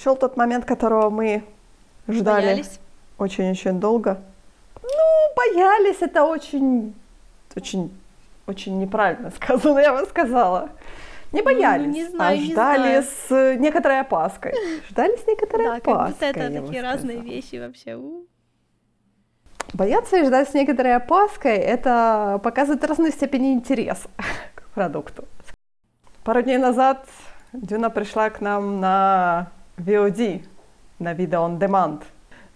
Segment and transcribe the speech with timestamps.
[0.00, 1.44] Пришел тот момент, которого мы
[2.08, 2.64] ждали
[3.18, 4.18] очень-очень долго.
[4.82, 6.94] Ну, боялись, это очень,
[7.54, 7.92] очень,
[8.46, 10.70] очень неправильно сказано, я бы сказала.
[11.32, 13.56] Не боялись, ну, не знаю, а ждали не знаю.
[13.58, 14.54] с некоторой опаской.
[14.88, 15.92] Ждали с некоторой да, опаской.
[15.92, 18.00] Да, как будто это такие разные вещи вообще.
[19.74, 24.08] Бояться и ждать с некоторой опаской, это показывает разную степень интереса
[24.54, 25.26] к продукту.
[26.24, 27.06] Пару дней назад
[27.52, 30.44] Дюна пришла к нам на VOD,
[30.98, 32.02] на видео on demand.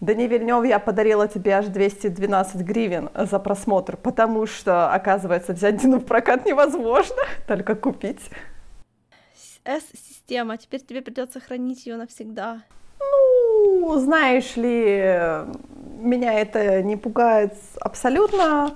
[0.00, 5.98] Дани Вильнев, я подарила тебе аж 212 гривен за просмотр, потому что, оказывается, взять Дину
[5.98, 7.16] в прокат невозможно,
[7.46, 8.20] только купить.
[9.64, 12.62] S-система, теперь тебе придется хранить ее навсегда.
[13.00, 15.46] Ну, знаешь ли,
[15.98, 18.72] меня это не пугает абсолютно.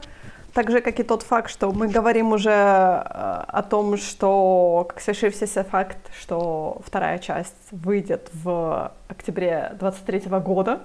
[0.58, 5.00] Так же, как и тот факт, что мы говорим уже э, о том, что как
[5.00, 10.80] свершившийся факт, что вторая часть выйдет в октябре 23 года.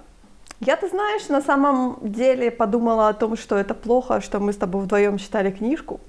[0.59, 4.57] Я, ты знаешь, на самом деле подумала о том, что это плохо, что мы с
[4.57, 6.02] тобой вдвоем читали книжку,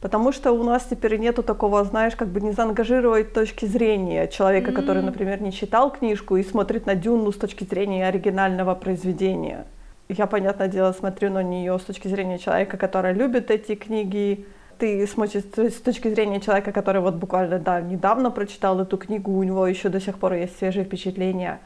[0.00, 4.70] потому что у нас теперь нету такого, знаешь, как бы не заангажировать точки зрения человека,
[4.70, 4.74] mm-hmm.
[4.74, 9.66] который, например, не читал книжку и смотрит на Дюну с точки зрения оригинального произведения
[10.08, 14.46] я, понятное дело, смотрю на нее с точки зрения человека, который любит эти книги.
[14.78, 19.42] Ты смотришь с точки зрения человека, который вот буквально, да, недавно прочитал эту книгу, у
[19.42, 21.60] него еще до сих пор есть свежие впечатления.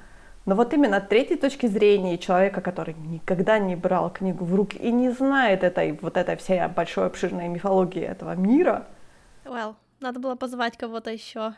[0.45, 4.77] Но вот именно от третьей точки зрения человека, который никогда не брал книгу в руки
[4.77, 8.87] и не знает этой вот этой всей большой обширной мифологии этого мира.
[9.45, 11.55] Well, надо было позвать кого-то еще.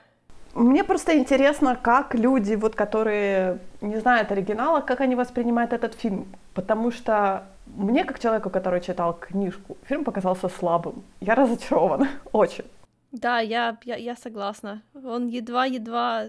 [0.55, 6.27] Мне просто интересно, как люди, вот, которые не знают оригинала, как они воспринимают этот фильм.
[6.55, 11.03] Потому что мне, как человеку, который читал книжку, фильм показался слабым.
[11.21, 12.09] Я разочарована.
[12.33, 12.65] Очень.
[13.11, 14.83] Да, я, я, я согласна.
[14.95, 16.27] Он едва-едва...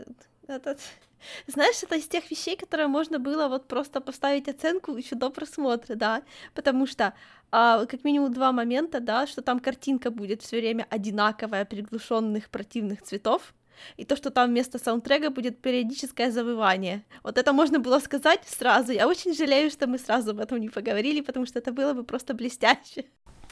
[0.48, 0.80] Этот...
[1.48, 5.96] Знаешь, это из тех вещей, которые можно было вот просто поставить оценку еще до просмотра,
[5.96, 6.22] да,
[6.54, 7.14] потому что
[7.52, 13.02] а, как минимум два момента, да, что там картинка будет все время одинаковая, приглушенных противных
[13.02, 13.54] цветов,
[13.98, 17.04] и то, что там вместо саундтрека будет периодическое завывание.
[17.24, 18.92] Вот это можно было сказать сразу.
[18.92, 22.04] Я очень жалею, что мы сразу об этом не поговорили, потому что это было бы
[22.04, 23.06] просто блестяще.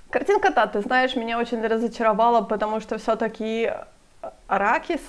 [0.10, 3.72] Картинка та, ты знаешь, меня очень разочаровала, потому что все-таки
[4.48, 5.02] Аракис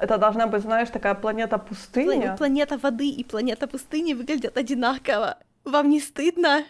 [0.00, 2.36] это должна быть, знаешь, такая планета пустыня.
[2.36, 5.38] Планета воды и планета пустыни выглядят одинаково.
[5.64, 6.64] Вам не стыдно?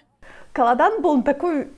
[0.53, 1.69] Каладан был такой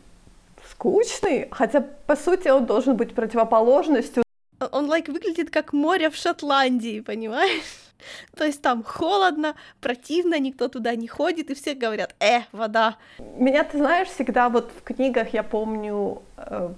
[0.71, 4.23] скучный, хотя, по сути, он должен быть противоположностью
[4.61, 7.63] он, like, выглядит как море в Шотландии, понимаешь?
[8.37, 12.97] То есть там холодно, противно, никто туда не ходит, и все говорят, э, вода.
[13.19, 16.71] Меня, ты знаешь, всегда вот в книгах я помню э,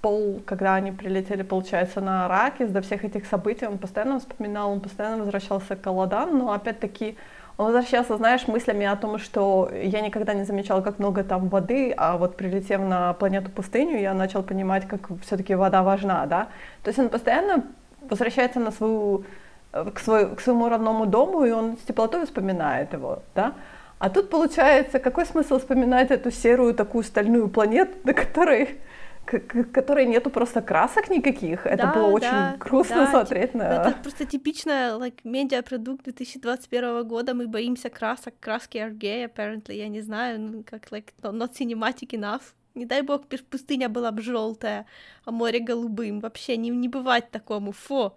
[0.00, 4.80] Пол, когда они прилетели, получается, на Аракис, до всех этих событий, он постоянно вспоминал, он
[4.80, 7.16] постоянно возвращался к Каладан, но опять-таки
[7.56, 11.94] он возвращался, знаешь, мыслями о том, что я никогда не замечал, как много там воды,
[11.96, 16.48] а вот прилетев на планету пустыню, я начал понимать, как все-таки вода важна, да.
[16.82, 17.64] То есть он постоянно
[18.00, 19.24] возвращается на свою,
[19.72, 23.52] к, свой, к своему родному дому, и он с теплотой вспоминает его, да.
[24.00, 28.78] А тут получается, какой смысл вспоминать эту серую такую стальную планету, на которой
[29.24, 31.66] которой нету просто красок никаких.
[31.66, 33.62] Это да, было очень да, грустно да, смотреть на...
[33.62, 37.34] Это просто типичная like, медиапродукт 2021 года.
[37.34, 38.34] Мы боимся красок.
[38.40, 39.74] Краски are gay, apparently.
[39.74, 42.42] Я не знаю, ну, как like, not cinematic enough.
[42.74, 44.86] Не дай бог, пустыня была бы желтая,
[45.24, 46.20] а море голубым.
[46.20, 47.72] Вообще не, не бывать такому.
[47.72, 48.12] Фу.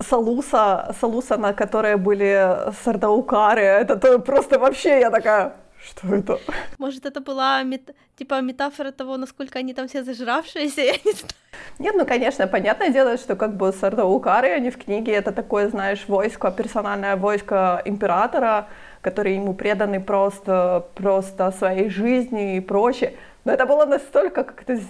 [0.00, 6.38] Салуса, Салуса, на которые были сардаукары, это то просто вообще я такая, что это?
[6.78, 7.94] Может, это была мет...
[8.16, 11.32] типа метафора того, насколько они там все зажравшиеся, я не знаю.
[11.78, 16.04] Нет, ну, конечно, понятное дело, что как бы Сардаукары, они в книге, это такое, знаешь,
[16.08, 18.66] войско, персональное войско императора,
[19.00, 23.14] которые ему преданы просто, просто своей жизни и прочее.
[23.44, 24.80] Но это было настолько как-то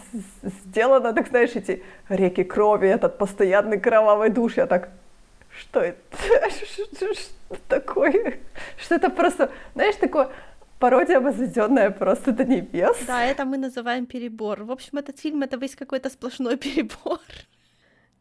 [0.43, 4.89] сделано, так знаешь, эти реки крови, этот постоянный кровавый душ, я так,
[5.59, 5.99] что это?
[7.49, 8.39] Что такое?
[8.79, 10.29] Что это просто, знаешь, такое
[10.79, 12.97] пародия возведенная просто до небес.
[13.07, 14.65] Да, это мы называем перебор.
[14.65, 17.21] В общем, этот фильм это весь какой-то сплошной перебор.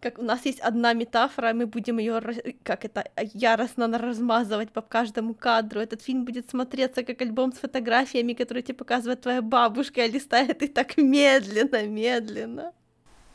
[0.02, 2.22] Как у нас есть одна метафора, мы будем ее
[2.64, 3.04] как это
[3.34, 5.80] яростно размазывать по каждому кадру.
[5.80, 10.62] Этот фильм будет смотреться как альбом с фотографиями, которые тебе показывает твоя бабушка, а листает
[10.62, 12.72] их так медленно, медленно.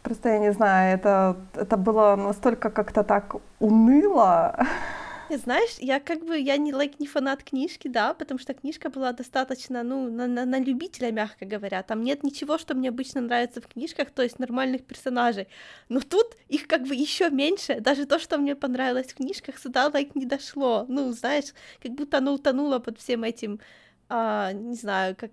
[0.02, 4.66] Просто я не знаю, это, это было настолько как-то так уныло.
[5.36, 9.12] Знаешь, я как бы, я не, like, не фанат книжки, да, потому что книжка была
[9.12, 11.82] достаточно, ну, на, на, на любителя, мягко говоря.
[11.84, 15.46] Там нет ничего, что мне обычно нравится в книжках, то есть нормальных персонажей.
[15.88, 17.80] Но тут их как бы еще меньше.
[17.80, 20.84] Даже то, что мне понравилось в книжках, сюда, like, не дошло.
[20.88, 23.60] Ну, знаешь, как будто оно утонуло под всем этим
[24.10, 25.30] а, не знаю, как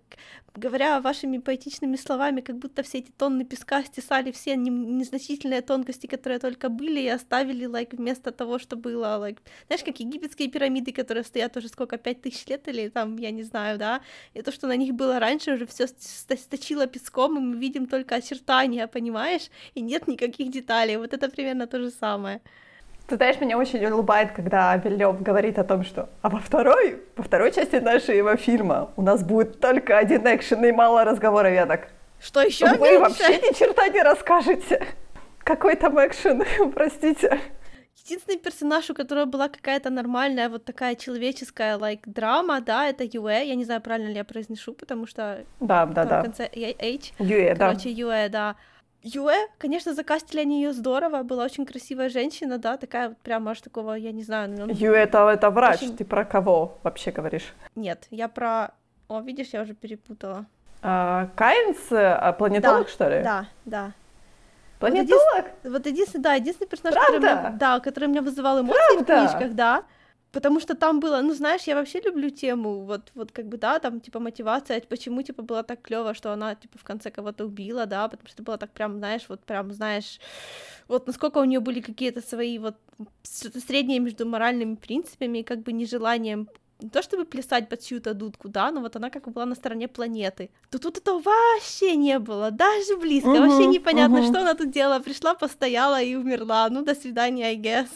[0.55, 6.39] говоря вашими поэтичными словами, как будто все эти тонны песка стесали все незначительные тонкости, которые
[6.39, 11.23] только были, и оставили, like, вместо того, что было, like, знаешь, как египетские пирамиды, которые
[11.23, 14.01] стоят уже сколько, пять тысяч лет или там, я не знаю, да,
[14.33, 18.15] и то, что на них было раньше, уже все сточило песком, и мы видим только
[18.15, 22.41] очертания, понимаешь, и нет никаких деталей, вот это примерно то же самое.
[23.07, 27.23] Ты знаешь, меня очень улыбает, когда Вильнёв говорит о том, что а во второй, во
[27.23, 31.53] второй части нашего фильма у нас будет только один экшен и мало разговоров.
[31.53, 31.87] Я так,
[32.19, 32.99] что еще Вы меньше?
[32.99, 34.85] вообще ни черта не расскажете.
[35.39, 36.43] Какой там экшен,
[36.75, 37.39] простите.
[38.03, 43.45] Единственный персонаж, у которого была какая-то нормальная вот такая человеческая like драма, да, это Юэ.
[43.45, 46.19] Я не знаю, правильно ли я произношу, потому что да, да, да.
[46.19, 47.13] в конце H.
[47.19, 47.67] Юэ, да.
[47.67, 48.57] Короче, Юэ, да.
[49.15, 53.61] Юэ, конечно, закастили они ее здорово, была очень красивая женщина, да, такая вот прямо аж
[53.61, 54.49] такого, я не знаю.
[54.49, 55.95] Ну, Юэ это, это врач, очень...
[55.95, 57.53] ты про кого вообще говоришь?
[57.75, 58.71] Нет, я про...
[59.07, 60.45] О, видишь, я уже перепутала.
[60.81, 63.23] А, Кайнс, а, планетолог, да, что ли?
[63.23, 63.91] Да, да.
[64.79, 65.21] Планетолог?
[65.33, 65.73] Вот, един...
[65.73, 69.03] вот единственный, да, единственный персонаж, который меня, да, который меня вызывал эмоции Правда?
[69.03, 69.83] в книжках, да
[70.31, 73.79] потому что там было, ну знаешь, я вообще люблю тему, вот, вот как бы, да,
[73.79, 77.85] там, типа, мотивация, почему, типа, было так клево, что она, типа, в конце кого-то убила,
[77.85, 80.19] да, потому что было так прям, знаешь, вот прям, знаешь,
[80.87, 82.75] вот насколько у нее были какие-то свои вот
[83.23, 86.47] средние между моральными принципами и как бы нежеланием
[86.79, 89.55] не то чтобы плясать под чью-то дудку, да, но вот она как бы была на
[89.55, 90.49] стороне планеты.
[90.69, 94.29] То тут этого вообще не было, даже близко, uh-huh, вообще непонятно, uh-huh.
[94.29, 97.87] что она тут делала, пришла, постояла и умерла, ну, до свидания, I guess.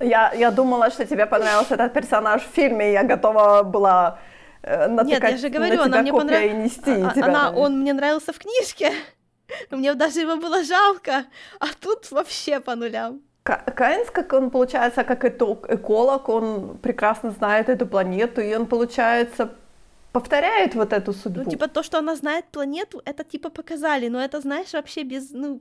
[0.00, 4.18] Я, я думала, что тебе понравился этот персонаж в фильме, и я готова была
[4.62, 6.42] э, натыкать Нет, я же говорю, она мне понрав...
[6.42, 7.24] и нести а, тебя.
[7.24, 8.92] Она, он мне нравился в книжке,
[9.70, 11.24] мне даже его было жалко,
[11.60, 13.20] а тут вообще по нулям.
[13.42, 19.50] Кайнс, как он получается, как эколог, он прекрасно знает эту планету, и он, получается,
[20.12, 21.42] повторяет вот эту судьбу.
[21.44, 25.30] Ну, типа, то, что она знает планету, это, типа, показали, но это, знаешь, вообще без,
[25.30, 25.60] ну,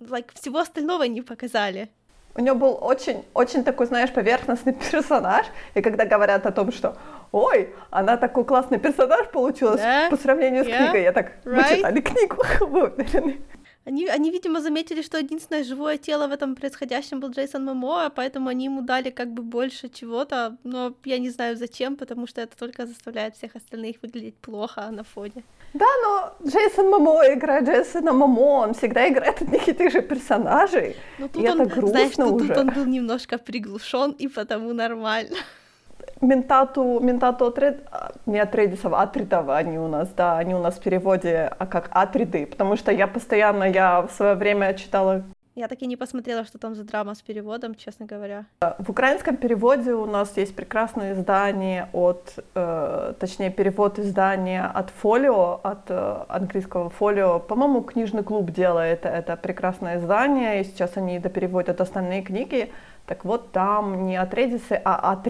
[0.00, 1.88] like, всего остального не показали.
[2.36, 6.96] У него был очень, очень такой, знаешь, поверхностный персонаж, и когда говорят о том, что
[7.30, 10.10] ой, она такой классный персонаж получилась yeah.
[10.10, 10.78] по сравнению с yeah.
[10.78, 11.76] книгой, я так, right?
[11.76, 13.40] читали книгу, вы уверены?
[13.86, 18.48] Они, они, видимо, заметили, что единственное живое тело в этом происходящем был Джейсон Мамоа, поэтому
[18.48, 22.56] они ему дали как бы больше чего-то, но я не знаю зачем, потому что это
[22.56, 25.44] только заставляет всех остальных выглядеть плохо на фоне.
[25.74, 30.96] Да, но Джейсон Мамо играет Джейсона Мамо, он всегда играет одних и тех же персонажей,
[31.18, 32.48] но тут и он, это грустно знаешь, тут, уже.
[32.48, 35.36] тут он был немножко приглушен, и потому нормально.
[36.24, 40.76] Ментату, ментату отред, а, не Атредисов, а Атридов они у нас, да, они у нас
[40.76, 45.22] в переводе а как Атриды, потому что я постоянно, я в свое время читала
[45.56, 48.44] я так и не посмотрела, что там за драма с переводом, честно говоря.
[48.78, 55.60] В украинском переводе у нас есть прекрасное издание от, э, точнее, перевод издания от Фолио,
[55.62, 57.38] от э, английского Фолио.
[57.38, 62.72] По-моему, книжный клуб делает это прекрасное издание, и сейчас они допереводят остальные книги.
[63.06, 65.24] Так вот, там не от Редисы, а от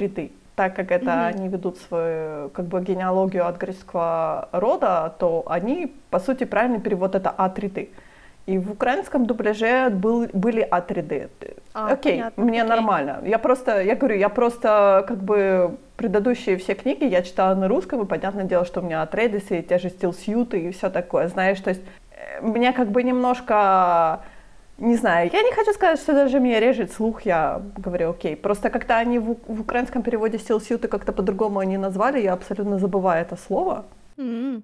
[0.56, 1.26] так как это mm-hmm.
[1.26, 7.14] они ведут свою как бы генеалогию от греческого рода, то они, по сути, правильный перевод
[7.14, 7.90] это атриты.
[8.46, 11.30] И в украинском дубляже был, были атриды.
[11.72, 12.68] А, Окей, понятно, мне окей.
[12.68, 13.20] нормально.
[13.24, 18.02] Я просто, я говорю, я просто как бы предыдущие все книги я читала на русском,
[18.02, 21.58] и понятное дело, что у меня атредисы, и те же стилсьюты и все такое, знаешь,
[21.60, 24.20] то есть э, мне как бы немножко
[24.78, 28.36] не знаю, я не хочу сказать, что даже меня режет слух, я говорю, окей.
[28.36, 33.22] Просто когда они в, в украинском переводе стилсьюты как-то по-другому они назвали, я абсолютно забываю
[33.22, 33.84] это слово.
[34.16, 34.62] Mm-hmm.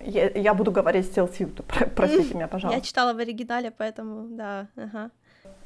[0.00, 1.64] Я, я буду говорить стилсьюты,
[1.96, 2.78] простите меня, пожалуйста.
[2.78, 5.10] Я читала в оригинале, поэтому, да, ага.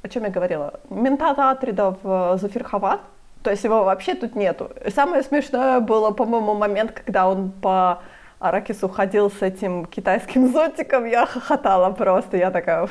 [0.02, 0.80] О чем я говорила?
[0.88, 3.00] Ментата Атридов э, Зафирхават,
[3.42, 4.70] то есть его вообще тут нету.
[4.94, 8.02] Самое смешное было, по-моему, момент, когда он по
[8.38, 12.88] Аракису ходил с этим китайским зонтиком, я хохотала просто, я такая...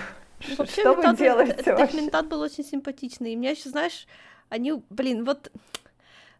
[0.57, 3.33] Вообще, что ментат, вы делаете этот, этот ментат был очень симпатичный.
[3.33, 4.07] И меня еще, знаешь,
[4.49, 5.51] они, блин, вот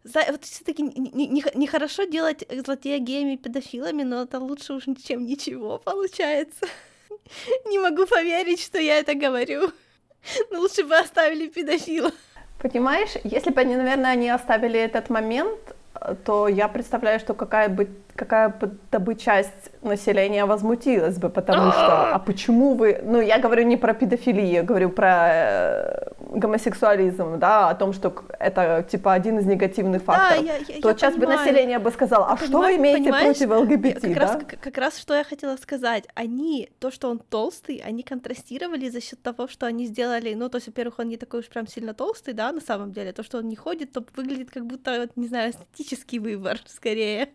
[0.04, 5.26] вот все-таки нехорошо не, не делать злодея геями и педофилами, но это лучше уж, чем
[5.26, 6.66] ничего получается.
[7.66, 9.72] Не могу поверить, что я это говорю.
[10.50, 12.12] Но лучше бы оставили педофила.
[12.60, 15.60] Понимаешь, если бы они, наверное, они оставили этот момент,
[16.26, 17.90] то я представляю, что какая бы,
[18.26, 23.78] какая-то бы часть населения возмутилась бы, потому что, а почему вы, ну, я говорю не
[23.78, 29.46] про педофилию, я говорю про э, гомосексуализм, да, о том, что это, типа, один из
[29.46, 31.38] негативных факторов, да, я, я, то я часть понимаю.
[31.38, 34.20] бы населения бы сказала, а Я что понимаю, вы имеете против ЛГБТ, как, да?
[34.20, 36.06] раз, как, как раз что я хотела сказать.
[36.14, 40.58] Они, то, что он толстый, они контрастировали за счет того, что они сделали, ну, то
[40.58, 43.40] есть, во-первых, он не такой уж прям сильно толстый, да, на самом деле, то, что
[43.40, 47.30] он не ходит, то выглядит как будто, вот, не знаю, эстетический выбор, скорее.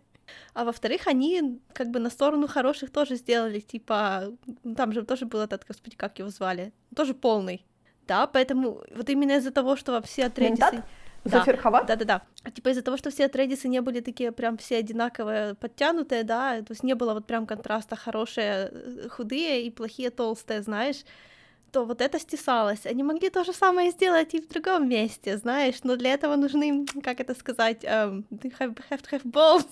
[0.55, 4.33] А во-вторых, они как бы на сторону хороших тоже сделали, типа,
[4.77, 7.65] там же тоже был этот, господи, как его звали, тоже полный.
[8.07, 10.75] Да, поэтому вот именно из-за того, что все Ментат?
[10.75, 10.85] отрядисы...
[11.25, 11.87] Да, Заферховат?
[11.87, 12.23] да-да-да.
[12.55, 16.71] Типа из-за того, что все трейдисы не были такие прям все одинаковые, подтянутые, да, то
[16.73, 21.05] есть не было вот прям контраста хорошие э, худые и плохие толстые, знаешь,
[21.73, 22.87] то вот это стесалось.
[22.87, 26.87] Они могли то же самое сделать и в другом месте, знаешь, но для этого нужны,
[27.03, 29.67] как это сказать, they have, have to have balls.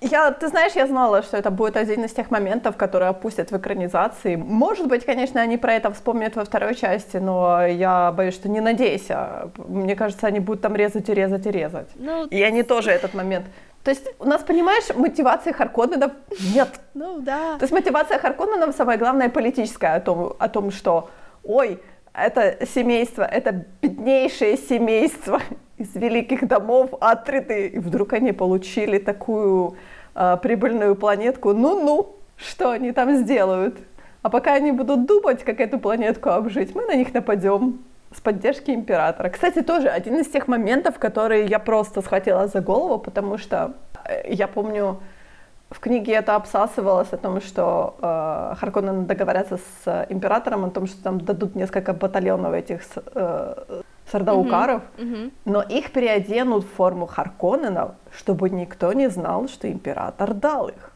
[0.00, 3.56] Я, ты знаешь, я знала, что это будет один из тех моментов, которые опустят в
[3.56, 4.34] экранизации.
[4.36, 8.60] Может быть, конечно, они про это вспомнят во второй части, но я боюсь, что не
[8.60, 9.50] надейся.
[9.56, 11.88] Мне кажется, они будут там резать и резать и резать.
[11.96, 13.44] Ну, И они тоже этот момент.
[13.84, 16.12] То есть у нас, понимаешь, мотивации Харконненов
[16.54, 16.68] нет.
[16.94, 17.56] ну да.
[17.58, 21.10] То есть мотивация Харконненов самое главное политическая о том, о том, что,
[21.44, 21.78] ой,
[22.24, 25.40] это семейство, это беднейшее семейство
[25.78, 29.76] из великих домов Атриды, и вдруг они получили такую
[30.14, 31.52] а, прибыльную планетку.
[31.52, 33.78] Ну-ну, что они там сделают?
[34.22, 37.80] А пока они будут думать, как эту планетку обжить, мы на них нападем
[38.14, 39.30] с поддержки императора.
[39.30, 43.74] Кстати, тоже один из тех моментов, которые я просто схватила за голову, потому что
[44.04, 45.00] э, я помню,
[45.70, 51.02] в книге это обсасывалось о том, что э, Харконнены договорятся с императором о том, что
[51.02, 52.80] там дадут несколько батальонов этих
[53.14, 55.30] э, сардаукаров, Мгм.
[55.44, 60.90] но их переоденут в форму Харконненов, чтобы никто не знал, что император дал их.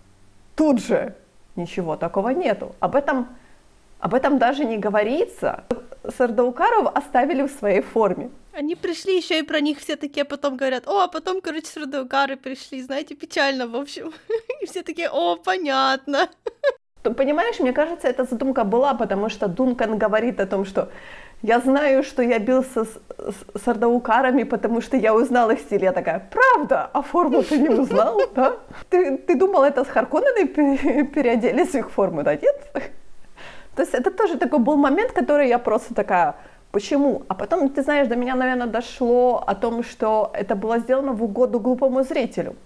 [0.57, 1.15] Тут же
[1.57, 2.75] ничего такого нету.
[2.81, 3.29] Об этом,
[4.01, 5.63] об этом даже не говорится.
[6.17, 8.31] Сардаукаров оставили в своей форме.
[8.53, 12.37] Они пришли еще и про них все такие потом говорят, о, а потом, короче, сардугары
[12.37, 14.13] пришли, знаете, печально, в общем.
[14.63, 16.29] И все такие, о, понятно.
[17.03, 20.89] То, Понимаешь, мне кажется, эта задумка была, потому что Дункан говорит о том, что
[21.43, 25.83] я знаю, что я бился с, с сардаукарами, потому что я узнал их стиль.
[25.83, 26.89] Я такая, правда?
[26.93, 28.57] А форму ты не узнал, да?
[28.89, 32.93] Ты, ты думал, это с пере- переоделись в их форму, да нет?
[33.77, 36.37] То есть это тоже такой был момент, который я просто такая,
[36.73, 37.23] почему?
[37.29, 41.23] А потом, ты знаешь, до меня, наверное, дошло о том, что это было сделано в
[41.23, 42.57] угоду глупому зрителю.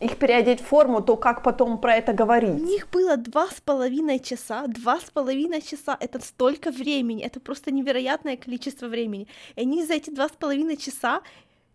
[0.00, 2.62] Их переодеть в форму, то как потом про это У говорить?
[2.62, 7.70] них было два с половиной часа, два с половиной часа, это столько времени, это просто
[7.70, 9.28] невероятное количество времени.
[9.56, 11.22] И они за эти два с половиной часа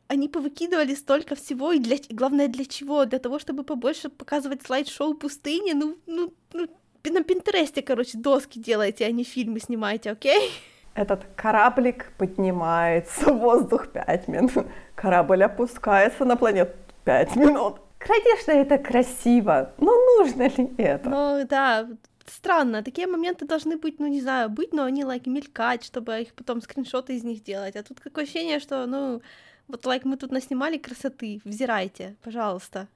[0.09, 3.05] они повыкидывали столько всего, и для, и главное для чего?
[3.05, 6.67] Для того, чтобы побольше показывать слайд-шоу пустыни, ну, ну, ну,
[7.05, 10.51] на Пинтересте, короче, доски делайте, а не фильмы снимайте, окей?
[10.95, 14.65] Этот кораблик поднимается в воздух 5 минут.
[14.95, 16.73] Корабль опускается на планету
[17.05, 17.77] 5 минут.
[17.99, 21.09] Конечно, это красиво, но нужно ли это?
[21.09, 21.87] Ну, да,
[22.25, 26.33] странно, такие моменты должны быть, ну, не знаю, быть, но они, like, мелькать, чтобы их
[26.33, 27.75] потом скриншоты из них делать.
[27.75, 29.21] А тут такое ощущение, что, ну,
[29.67, 32.87] вот, like, мы тут наснимали красоты, взирайте, пожалуйста.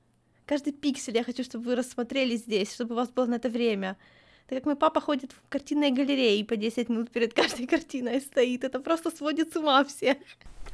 [0.46, 3.98] Каждый пиксель я хочу, чтобы вы рассмотрели здесь, чтобы у вас было на это время.
[4.48, 8.20] Так как мой папа ходит в картинной галерее и по 10 минут перед каждой картиной
[8.20, 10.18] стоит, это просто сводит с ума всех.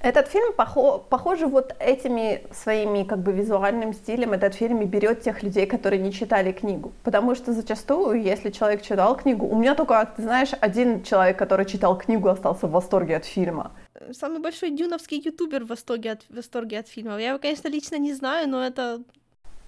[0.02, 5.22] Этот фильм похо- похоже вот этими своими как бы визуальным стилем, этот фильм и берет
[5.22, 6.94] тех людей, которые не читали книгу.
[7.04, 11.66] Потому что зачастую, если человек читал книгу, у меня только, ты знаешь, один человек, который
[11.66, 13.74] читал книгу, остался в восторге от фильма.
[14.14, 17.20] Самый большой дюновский ютубер в восторге от, в восторге от фильмов.
[17.20, 19.02] Я его, конечно, лично не знаю, но это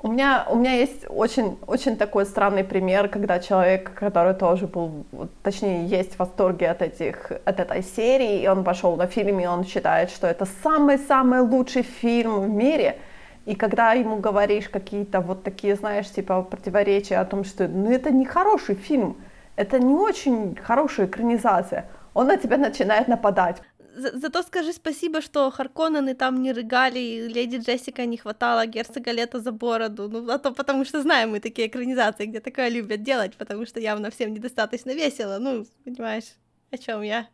[0.03, 5.05] У меня, у меня есть очень, очень такой странный пример, когда человек, который тоже был,
[5.43, 9.45] точнее, есть в восторге от, этих, от этой серии, и он пошел на фильм, и
[9.45, 12.97] он считает, что это самый-самый лучший фильм в мире.
[13.45, 18.09] И когда ему говоришь какие-то вот такие, знаешь, типа противоречия о том, что ну, это
[18.09, 19.17] не хороший фильм,
[19.55, 23.61] это не очень хорошая экранизация, он на тебя начинает нападать.
[23.95, 29.11] За- зато скажи спасибо, что Харконнены там не рыгали, и леди Джессика не хватало герцога
[29.11, 30.09] Лета за бороду.
[30.09, 33.79] Ну, а то потому что знаем мы такие экранизации, где такое любят делать, потому что
[33.79, 35.39] явно всем недостаточно весело.
[35.39, 36.35] Ну, понимаешь,
[36.71, 37.27] о чем я?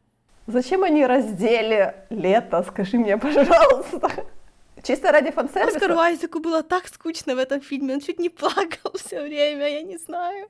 [0.47, 4.09] Зачем они раздели лето, скажи мне, пожалуйста.
[4.83, 5.77] Чисто ради фан-сервиса?
[5.77, 9.81] Оскару Айзеку было так скучно в этом фильме, он чуть не плакал все время, я
[9.81, 10.47] не знаю.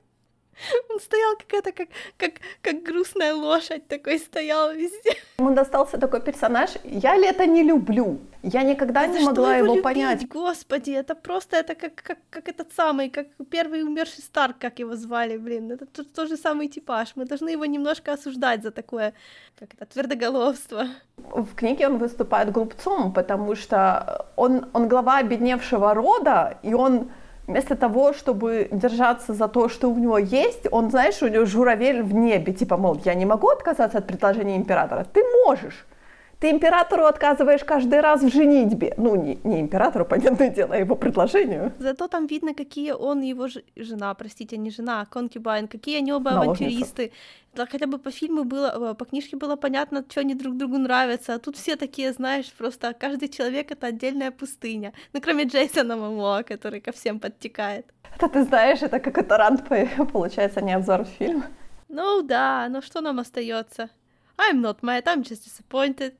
[0.90, 5.16] Он стоял какая-то как, как, как грустная лошадь такой стоял везде.
[5.38, 6.70] Ему достался такой персонаж.
[6.84, 8.18] Я Лето не люблю.
[8.42, 10.28] Я никогда Да не могла его, любить, понять.
[10.28, 14.96] Господи, это просто это как, как, как этот самый, как первый умерший Старк, как его
[14.96, 15.72] звали, блин.
[15.72, 17.16] Это тот, тот же самый типаж.
[17.16, 19.12] Мы должны его немножко осуждать за такое,
[19.58, 20.86] как это, твердоголовство.
[21.16, 27.10] В книге он выступает глупцом, потому что он, он глава обедневшего рода, и он
[27.48, 32.02] вместо того, чтобы держаться за то, что у него есть, он, знаешь, у него журавель
[32.02, 35.04] в небе, типа, мол, я не могу отказаться от предложения императора.
[35.12, 35.86] Ты можешь.
[36.40, 38.94] Ты императору отказываешь каждый раз в женитьбе.
[38.96, 41.72] Ну, не, не императору, понятное дело, а его предложению.
[41.80, 45.98] Зато там видно, какие он и его ж- жена, простите, не жена, а конкибайн, какие
[45.98, 46.64] они оба Наложница.
[46.64, 47.12] авантюристы.
[47.54, 50.78] Да, хотя бы по фильму было, э, по книжке было понятно, что они друг другу
[50.78, 54.92] нравятся, а тут все такие, знаешь, просто каждый человек— это отдельная пустыня.
[55.12, 57.84] Ну, кроме Джейсона Мамоа, который ко всем подтекает.
[58.14, 59.64] Это ты знаешь, это как это рант,
[60.12, 61.46] получается, не обзор фильма.
[61.88, 63.88] Ну да, но что нам остается?
[64.36, 66.12] I'm not mad, I'm just disappointed.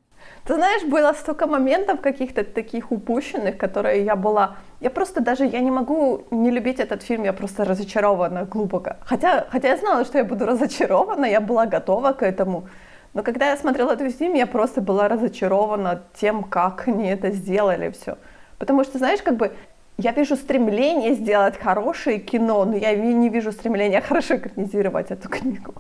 [0.45, 4.57] Ты знаешь, было столько моментов каких-то таких упущенных, которые я была...
[4.81, 8.91] Я просто даже, я не могу не любить этот фильм, я просто разочарована глубоко.
[9.01, 12.69] Хотя, хотя я знала, что я буду разочарована, я была готова к этому.
[13.15, 17.91] Но когда я смотрела этот фильм, я просто была разочарована тем, как они это сделали
[17.91, 18.17] все.
[18.59, 19.53] Потому что, знаешь, как бы
[19.99, 25.75] я вижу стремление сделать хорошее кино, но я не вижу стремления хорошо экранизировать эту книгу.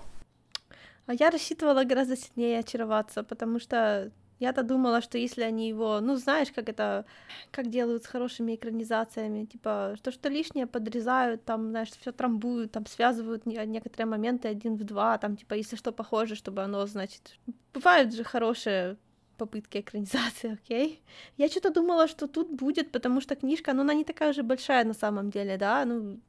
[1.07, 6.17] А я рассчитывала гораздо сильнее очароваться, потому что я-то думала, что если они его, ну,
[6.17, 7.05] знаешь, как это,
[7.51, 12.87] как делают с хорошими экранизациями, типа, что что лишнее подрезают, там, знаешь, все трамбуют, там,
[12.87, 17.39] связывают не- некоторые моменты один в два, там, типа, если что похоже, чтобы оно, значит...
[17.75, 18.97] Бывают же хорошие
[19.37, 21.03] попытки экранизации, окей?
[21.37, 24.85] Я что-то думала, что тут будет, потому что книжка, ну, она не такая уже большая
[24.85, 26.21] на самом деле, да, ну,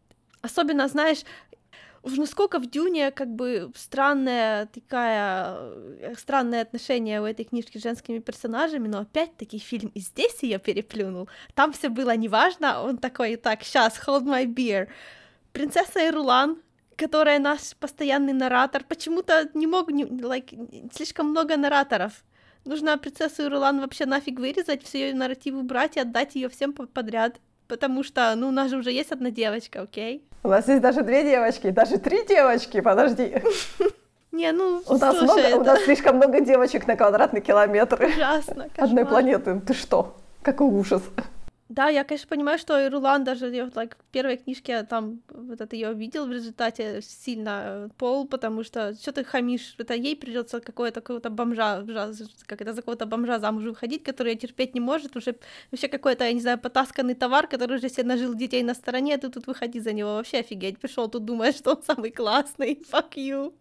[0.41, 1.23] особенно, знаешь,
[2.03, 7.83] уж насколько в Дюне как бы странная такая э, странное отношение у этой книжки с
[7.83, 11.29] женскими персонажами, но опять-таки фильм и здесь ее переплюнул.
[11.55, 14.87] Там все было неважно, он такой, так, сейчас, hold my beer.
[15.51, 16.61] Принцесса Ирулан,
[16.95, 22.23] которая наш постоянный наратор, почему-то не мог, не, like, слишком много нараторов.
[22.65, 26.87] Нужно принцессу Ирулан вообще нафиг вырезать, все ее нарратив убрать и отдать ее всем по-
[26.87, 27.39] подряд.
[27.69, 30.23] Потому что, ну, у нас же уже есть одна девочка, окей?
[30.43, 33.35] У нас есть даже две девочки, даже три девочки, подожди.
[34.31, 38.03] Не, ну, У нас, слушай, много, это у нас слишком много девочек на квадратный километр
[38.03, 39.05] ужасно, одной кошмар.
[39.07, 39.59] планеты.
[39.59, 40.17] Ты что?
[40.41, 41.03] Какой ужас.
[41.69, 45.75] Да, я, конечно, понимаю, что Ирулан даже её, like, в первой книжке там вот это
[45.75, 50.61] ее видел в результате сильно э, Пол, потому что что ты хамишь, это ей придется
[50.61, 52.11] какое-то какого-то бомжа, жа-
[52.47, 55.35] как это за какого-то бомжа замуж выходить, который терпеть не может, уже
[55.71, 59.17] вообще какой-то, я не знаю, потасканный товар, который уже себе нажил детей на стороне, а
[59.19, 63.13] ты тут выходи за него, вообще офигеть, пришел тут думаешь, что он самый классный, fuck
[63.15, 63.53] you.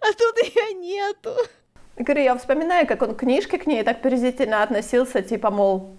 [0.00, 1.30] А тут ее нету.
[1.96, 5.96] Говорю, я вспоминаю, как он к книжке к ней так презрительно относился, типа, мол,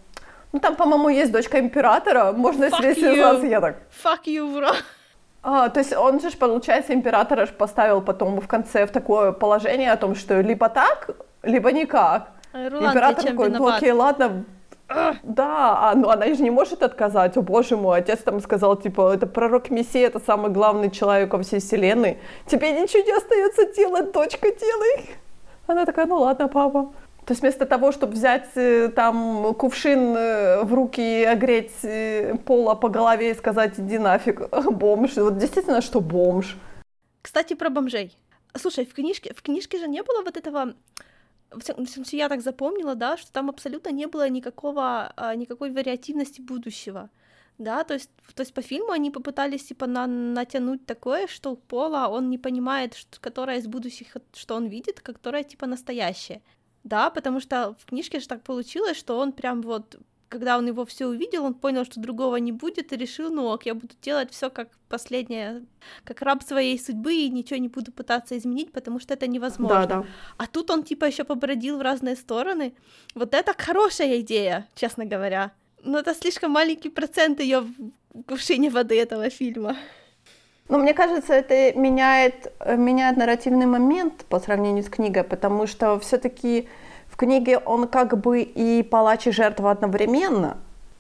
[0.57, 3.45] ну там, по-моему, есть дочка императора, можно Fuck ней связаться.
[3.45, 4.73] Я так, Fuck you, bro.
[5.43, 9.91] А, то есть он же, получается, императора ж поставил потом в конце в такое положение
[9.91, 11.11] о том, что либо так,
[11.43, 12.31] либо никак.
[12.53, 14.45] Ирулан, Император такой, ну окей, ладно.
[15.23, 17.37] Да, а, ну она же не может отказать.
[17.37, 21.43] О боже мой, отец там сказал, типа, это пророк Мессия, это самый главный человек во
[21.43, 22.17] всей вселенной.
[22.45, 25.09] Тебе ничего не остается делать, дочка, делай.
[25.67, 26.93] Она такая, ну ладно, папа.
[27.27, 32.37] То есть вместо того, чтобы взять э, там кувшин э, в руки и огреть э,
[32.45, 35.17] пола по голове и сказать, иди нафиг, бомж.
[35.17, 36.55] Вот действительно, что бомж.
[37.21, 38.17] Кстати, про бомжей.
[38.55, 40.73] Слушай, в книжке, в книжке же не было вот этого...
[42.11, 47.09] Я так запомнила, да, что там абсолютно не было никакого, а, никакой вариативности будущего.
[47.57, 52.07] Да, то есть, то есть по фильму они попытались типа на, натянуть такое, что Пола
[52.07, 56.41] он не понимает, что, которая из будущих, что он видит, которая типа настоящая.
[56.83, 59.97] Да, потому что в книжке же так получилось, что он прям вот,
[60.29, 63.65] когда он его все увидел, он понял, что другого не будет, и решил, ну ок,
[63.65, 65.65] я буду делать все как последнее,
[66.03, 69.87] как раб своей судьбы, и ничего не буду пытаться изменить, потому что это невозможно.
[69.87, 70.05] Да, да.
[70.37, 72.73] А тут он типа еще побродил в разные стороны.
[73.15, 75.51] Вот это хорошая идея, честно говоря.
[75.83, 79.77] Но это слишком маленький процент ее в кувшине воды этого фильма.
[80.69, 86.67] Но мне кажется, это меняет, меняет нарративный момент по сравнению с книгой, потому что все-таки
[87.07, 90.57] в книге он как бы и палач, и жертва одновременно.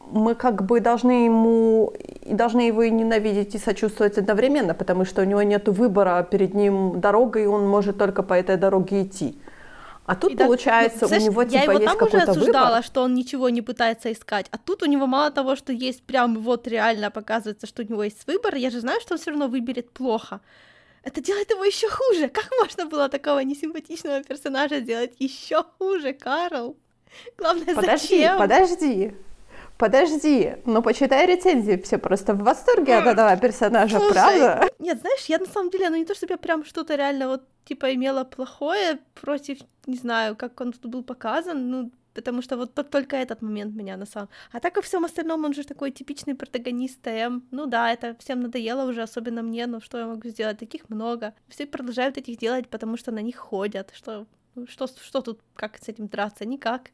[0.09, 5.21] Мы как бы должны ему и должны его и ненавидеть, и сочувствовать одновременно, потому что
[5.21, 9.37] у него нет выбора, перед ним дорога, и он может только по этой дороге идти.
[10.07, 12.83] А тут, и получается, ну, у него типа я его есть там уже осуждала, выбор.
[12.83, 16.39] что он ничего не пытается искать, а тут у него мало того, что есть прям
[16.39, 19.49] вот реально показывается, что у него есть выбор, я же знаю, что он все равно
[19.49, 20.39] выберет плохо.
[21.03, 22.29] Это делает его еще хуже.
[22.29, 26.77] Как можно было такого несимпатичного персонажа сделать еще хуже, Карл?
[27.37, 28.37] Главное, подожди, зачем?
[28.37, 29.15] Подожди, Подожди,
[30.65, 34.69] ну почитай рецензии, все просто в восторге от этого персонажа, Слушай, правда?
[34.79, 37.43] Нет, знаешь, я на самом деле, ну не то, чтобы я прям что-то реально вот
[37.65, 42.73] типа имела плохое против, не знаю, как он тут был показан, ну потому что вот
[42.73, 44.29] только этот момент меня на самом...
[44.51, 47.41] А так и всем остальном он же такой типичный протагонист ТМ.
[47.51, 50.57] Ну да, это всем надоело уже, особенно мне, но что я могу сделать?
[50.57, 51.33] Таких много.
[51.47, 53.91] Все продолжают этих делать, потому что на них ходят.
[53.93, 56.45] Что, ну, что, что тут, как с этим драться?
[56.45, 56.89] Никак.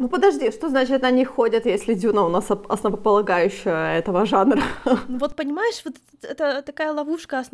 [0.00, 4.62] Ну подожди, что значит они ходят, если Дюна у нас основополагающая этого жанра?
[5.08, 7.44] Ну вот понимаешь, вот это такая ловушка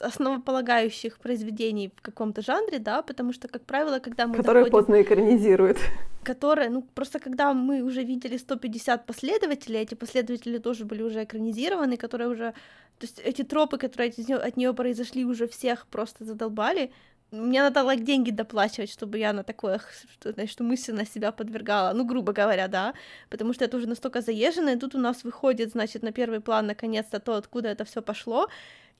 [0.00, 4.86] основополагающих произведений в каком-то жанре, да, потому что, как правило, когда мы Которые доходим...
[4.86, 5.78] поздно экранизируют.
[6.22, 11.96] Которые, ну просто когда мы уже видели 150 последователей, эти последователи тоже были уже экранизированы,
[11.96, 12.52] которые уже...
[12.98, 16.92] То есть эти тропы, которые от нее произошли, уже всех просто задолбали,
[17.32, 19.80] мне надо like, деньги доплачивать, чтобы я на такое,
[20.12, 22.94] что, значит, мысленно себя подвергала, ну, грубо говоря, да,
[23.30, 26.66] потому что это уже настолько заезжено, и тут у нас выходит, значит, на первый план
[26.66, 28.48] наконец-то то, откуда это все пошло,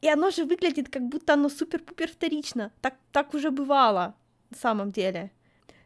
[0.00, 4.14] и оно же выглядит, как будто оно супер-пупер вторично, так, так уже бывало,
[4.50, 5.30] на самом деле.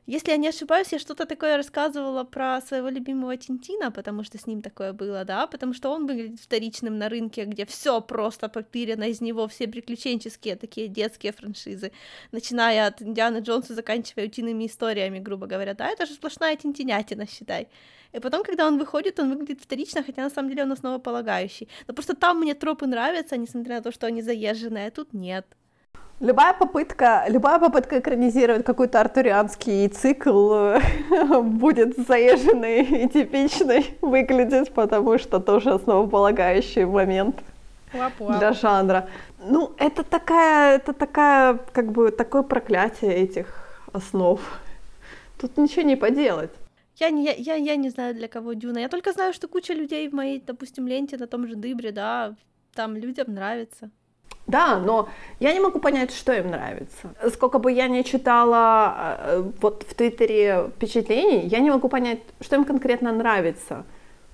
[0.07, 4.47] Если я не ошибаюсь, я что-то такое рассказывала про своего любимого Тинтина, потому что с
[4.47, 9.03] ним такое было, да, потому что он выглядит вторичным на рынке, где все просто попирено
[9.03, 11.91] из него, все приключенческие такие детские франшизы,
[12.31, 17.69] начиная от Индианы Джонса, заканчивая утиными историями, грубо говоря, да, это же сплошная тинтинятина, считай.
[18.13, 21.69] И потом, когда он выходит, он выглядит вторично, хотя на самом деле он основополагающий.
[21.89, 25.47] Но просто там мне тропы нравятся, несмотря на то, что они заезженные, а тут нет.
[26.21, 30.81] Любая попытка, любая попытка экранизировать какой-то артурианский цикл э,
[31.43, 37.37] будет заезженной и типичной выглядеть, потому что тоже основополагающий момент
[37.93, 39.11] для жанра.
[39.39, 43.47] Ну, это такая, это такая, как бы, такое проклятие этих
[43.93, 44.41] основ.
[45.39, 46.51] Тут ничего не поделать.
[46.97, 48.79] Я не, я, я, я не знаю, для кого Дюна.
[48.79, 52.35] Я только знаю, что куча людей в моей, допустим, ленте на том же Дыбре, да,
[52.75, 53.91] там людям нравится.
[54.47, 55.09] Да, но
[55.41, 57.15] я не могу понять, что им нравится.
[57.33, 62.57] Сколько бы я не читала э, вот в Твиттере впечатлений, я не могу понять, что
[62.57, 63.85] им конкретно нравится.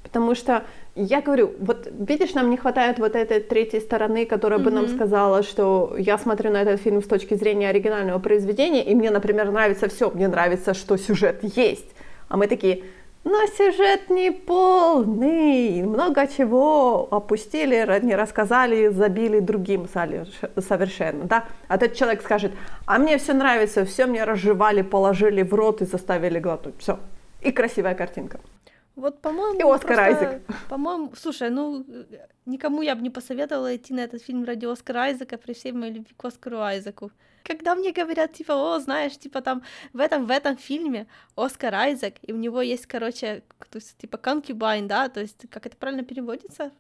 [0.03, 4.63] Потому что я говорю, вот видишь, нам не хватает вот этой третьей стороны, которая mm-hmm.
[4.63, 8.95] бы нам сказала, что я смотрю на этот фильм с точки зрения оригинального произведения, и
[8.95, 11.89] мне, например, нравится все, мне нравится, что сюжет есть.
[12.29, 12.85] А мы такие,
[13.25, 21.45] но сюжет не полный, много чего опустили, не рассказали, забили другим совершенно, да.
[21.69, 22.53] А тот человек скажет,
[22.85, 26.99] а мне все нравится, все мне разжевали, положили в рот и заставили глотнуть, все.
[27.41, 28.41] И красивая картинка.
[28.95, 30.43] Вот, по-моему, и Оскар просто, Айзек.
[30.69, 31.85] По-моему, слушай, ну
[32.45, 35.95] никому я бы не посоветовала идти на этот фильм ради Оскара Айзека при всей моей
[35.95, 37.11] любви к Оскару Айзеку.
[37.45, 42.15] Когда мне говорят, типа, о, знаешь, типа там в этом, в этом фильме Оскар Айзек,
[42.23, 46.05] и у него есть, короче, то есть, типа конкюбайн, да, то есть, как это правильно
[46.05, 46.71] переводится?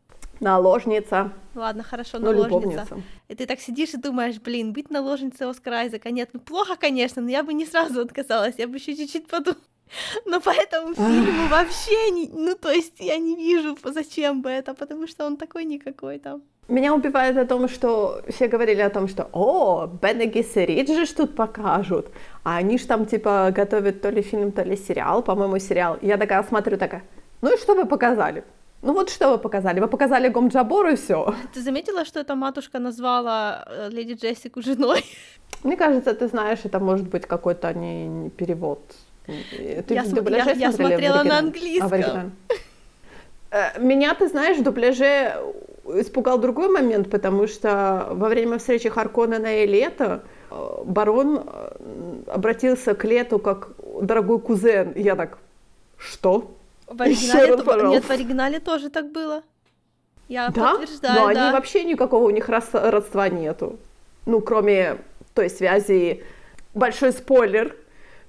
[0.41, 1.33] Наложница.
[1.55, 2.87] Ладно, хорошо, ну, наложница.
[2.91, 6.77] Ну, и ты так сидишь и думаешь, блин, быть наложницей Оскара Айзека, нет, ну плохо,
[6.77, 9.63] конечно, но я бы не сразу отказалась, я бы еще чуть-чуть подумала.
[10.27, 12.29] Но по этому фильму вообще не...
[12.29, 16.43] Ну, то есть я не вижу, зачем бы это, потому что он такой никакой там.
[16.69, 21.11] Меня убивает о том, что все говорили о том, что «О, Бене Гессерит же ж
[21.13, 22.07] тут покажут».
[22.45, 25.99] А они ж там, типа, готовят то ли фильм, то ли сериал, по-моему, сериал.
[26.03, 27.03] Я такая смотрю, такая,
[27.43, 28.45] ну и что вы показали?
[28.83, 29.81] Ну вот что вы показали?
[29.81, 31.35] Вы показали Гомджабору и все.
[31.53, 35.05] Ты заметила, что эта матушка назвала э, леди Джессику женой?
[35.65, 38.81] Мне кажется, ты знаешь, это может быть какой-то не, не перевод
[39.27, 41.93] ты я, см- я, я смотрела на английском.
[41.93, 42.55] А
[43.79, 45.35] Меня, ты знаешь, в дубляже
[45.85, 52.95] испугал другой момент, потому что во время встречи Харконнена и Лето э, барон э, обратился
[52.95, 54.93] к Лету как дорогой кузен.
[54.95, 55.39] Я так,
[55.99, 56.53] что?
[56.87, 57.87] В оригинале, то...
[57.89, 59.43] Нет, в оригинале тоже так было.
[60.29, 60.73] Я да?
[60.73, 61.47] подтверждаю, Но да.
[61.47, 63.79] они вообще никакого у них родства нету.
[64.27, 64.99] Ну, кроме
[65.35, 66.23] той связи...
[66.75, 67.77] Большой спойлер,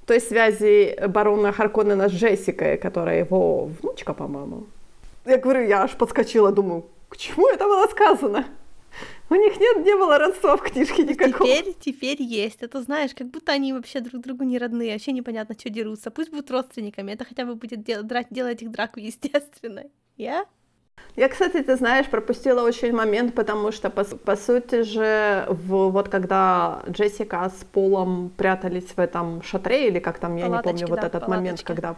[0.06, 4.66] той связи барона Харконнена с Джессикой, которая его внучка, по-моему.
[5.26, 8.46] Я говорю, я аж подскочила, думаю, к чему это было сказано?
[9.30, 11.50] У них нет, не было родства в книжке никакого.
[11.50, 12.62] Теперь, теперь есть.
[12.62, 16.12] Это знаешь, как будто они вообще друг другу не родные, вообще непонятно, что дерутся.
[16.12, 19.90] Пусть будут родственниками, это хотя бы будет дел- драть, делать их драку естественной.
[20.18, 20.46] Я?
[21.16, 26.10] Я, кстати, ты знаешь, пропустила очень момент, потому что, по, по сути же, в, вот
[26.10, 30.88] когда Джессика с Полом прятались в этом шатре, или как там, я Палаточки, не помню,
[30.88, 31.40] вот да, этот палаточки.
[31.40, 31.96] момент, когда...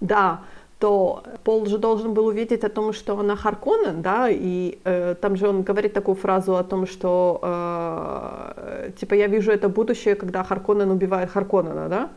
[0.00, 0.40] Да,
[0.78, 5.36] то Пол же должен был увидеть о том, что она Харконнен, да, и э, там
[5.36, 10.44] же он говорит такую фразу о том, что, э, типа, я вижу это будущее, когда
[10.44, 12.10] Харконнен убивает Харконнена, да.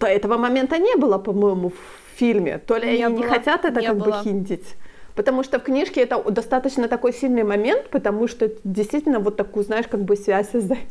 [0.00, 2.58] То этого момента не было, по-моему, в фильме.
[2.58, 4.10] То ли Не они не было, хотят это не как было.
[4.10, 4.74] бы хинтить.
[5.14, 9.86] Потому что в книжке это достаточно такой сильный момент, потому что действительно вот такую, знаешь,
[9.86, 10.88] как бы связь создает.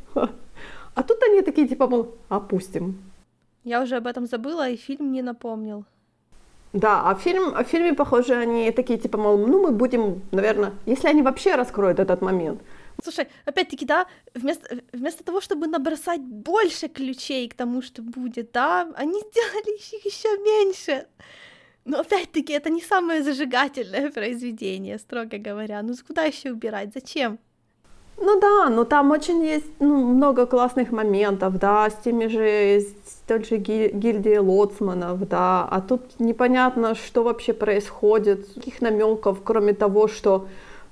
[0.95, 2.95] А тут они такие, типа, мол, опустим.
[3.65, 5.83] Я уже об этом забыла, и фильм не напомнил.
[6.73, 10.21] Да, а в, фильм, а в фильме, похоже, они такие, типа, мол, ну, мы будем,
[10.31, 12.61] наверное, если они вообще раскроют этот момент.
[13.03, 18.87] Слушай, опять-таки, да, вместо, вместо того, чтобы набросать больше ключей к тому, что будет, да,
[18.95, 21.05] они сделали их еще меньше.
[21.85, 25.81] Но опять-таки, это не самое зажигательное произведение, строго говоря.
[25.81, 26.93] Ну куда еще убирать?
[26.93, 27.37] Зачем?
[28.17, 33.02] Ну да, но там очень есть ну, много классных моментов, да, с теми же, с
[33.27, 39.73] той же ги- гильдией лоцманов, да, а тут непонятно, что вообще происходит, каких намеков, кроме
[39.73, 40.47] того, что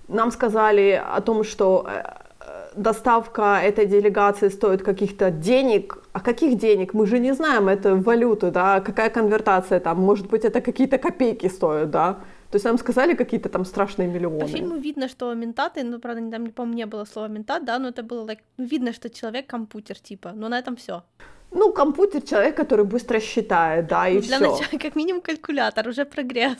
[0.07, 2.03] нам сказали о том, что э,
[2.39, 6.93] э, доставка этой делегации стоит каких-то денег, а каких денег?
[6.93, 11.49] Мы же не знаем, это валюту, да, какая конвертация там, может быть, это какие-то копейки
[11.49, 12.19] стоят, да,
[12.51, 14.39] то есть нам сказали какие-то там страшные миллионы.
[14.39, 17.87] По фильму видно, что ментаты, ну, правда, там, по-моему, не было слова ментат, да, но
[17.87, 21.03] это было, like, видно, что человек компьютер, типа, но на этом все.
[21.51, 24.51] Ну, компьютер человек, который быстро считает, да, и Ну, для все.
[24.51, 26.57] начала, как минимум, калькулятор, уже прогресс.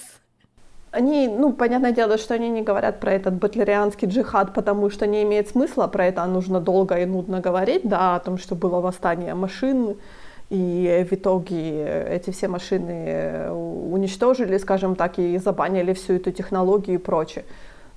[0.91, 5.23] Они, ну, понятное дело, что они не говорят про этот батлерианский джихад, потому что не
[5.23, 9.34] имеет смысла, про это нужно долго и нудно говорить, да, о том, что было восстание
[9.34, 9.95] машин,
[10.49, 17.01] и в итоге эти все машины уничтожили, скажем так, и забанили всю эту технологию и
[17.01, 17.45] прочее.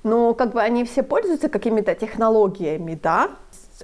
[0.04, 3.30] Но как бы они все пользуются какими-то технологиями, да,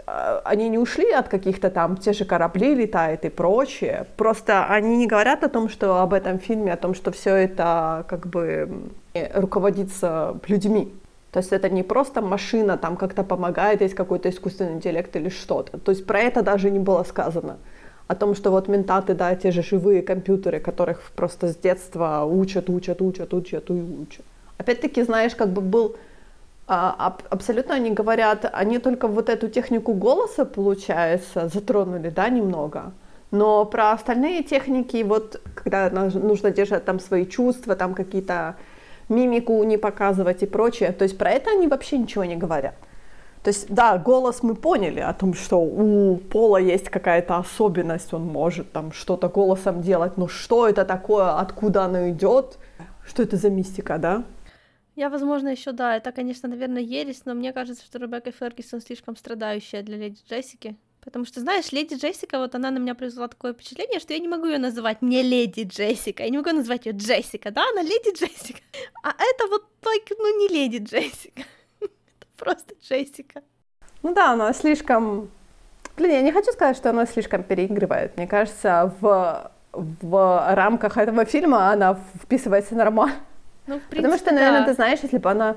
[0.06, 4.06] э, они не ушли от каких-то там, те же корабли летают и прочее.
[4.16, 8.04] Просто они не говорят о том, что об этом фильме, о том, что все это
[8.08, 8.90] как бы
[9.34, 10.92] руководится людьми.
[11.32, 15.78] То есть это не просто машина там как-то помогает, есть какой-то искусственный интеллект или что-то.
[15.78, 17.58] То есть про это даже не было сказано.
[18.08, 22.68] О том, что вот ментаты, да, те же живые компьютеры, которых просто с детства учат,
[22.68, 24.24] учат, учат, учат и учат.
[24.58, 25.98] Опять-таки, знаешь, как бы был а,
[26.70, 32.92] абсолютно они говорят, они только вот эту технику голоса, получается, затронули, да, немного.
[33.32, 38.54] Но про остальные техники, вот когда нужно держать там свои чувства, там какие-то
[39.08, 42.74] мимику не показывать и прочее, то есть про это они вообще ничего не говорят.
[43.42, 48.26] То есть, да, голос мы поняли о том, что у Пола есть какая-то особенность, он
[48.26, 52.58] может там что-то голосом делать, но что это такое, откуда оно идет,
[53.04, 54.22] что это за мистика, да?
[55.00, 59.16] Я, возможно, еще да, это, конечно, наверное, ересь, но мне кажется, что Ребекка Фергюсон слишком
[59.16, 60.76] страдающая для леди Джессики.
[61.00, 64.28] Потому что, знаешь, леди Джессика, вот она на меня произвела такое впечатление, что я не
[64.28, 68.12] могу ее называть не леди Джессика, я не могу назвать ее Джессика, да, она леди
[68.14, 68.60] Джессика.
[69.02, 71.44] А это вот, like, ну, не леди Джессика.
[71.80, 73.40] Это просто Джессика.
[74.02, 75.30] Ну да, она слишком...
[75.96, 78.18] Блин, я не хочу сказать, что она слишком переигрывает.
[78.18, 83.16] Мне кажется, в, в рамках этого фильма она вписывается нормально.
[83.70, 84.66] Ну, в принципе, Потому что, наверное, да.
[84.66, 85.56] ты знаешь, если бы она...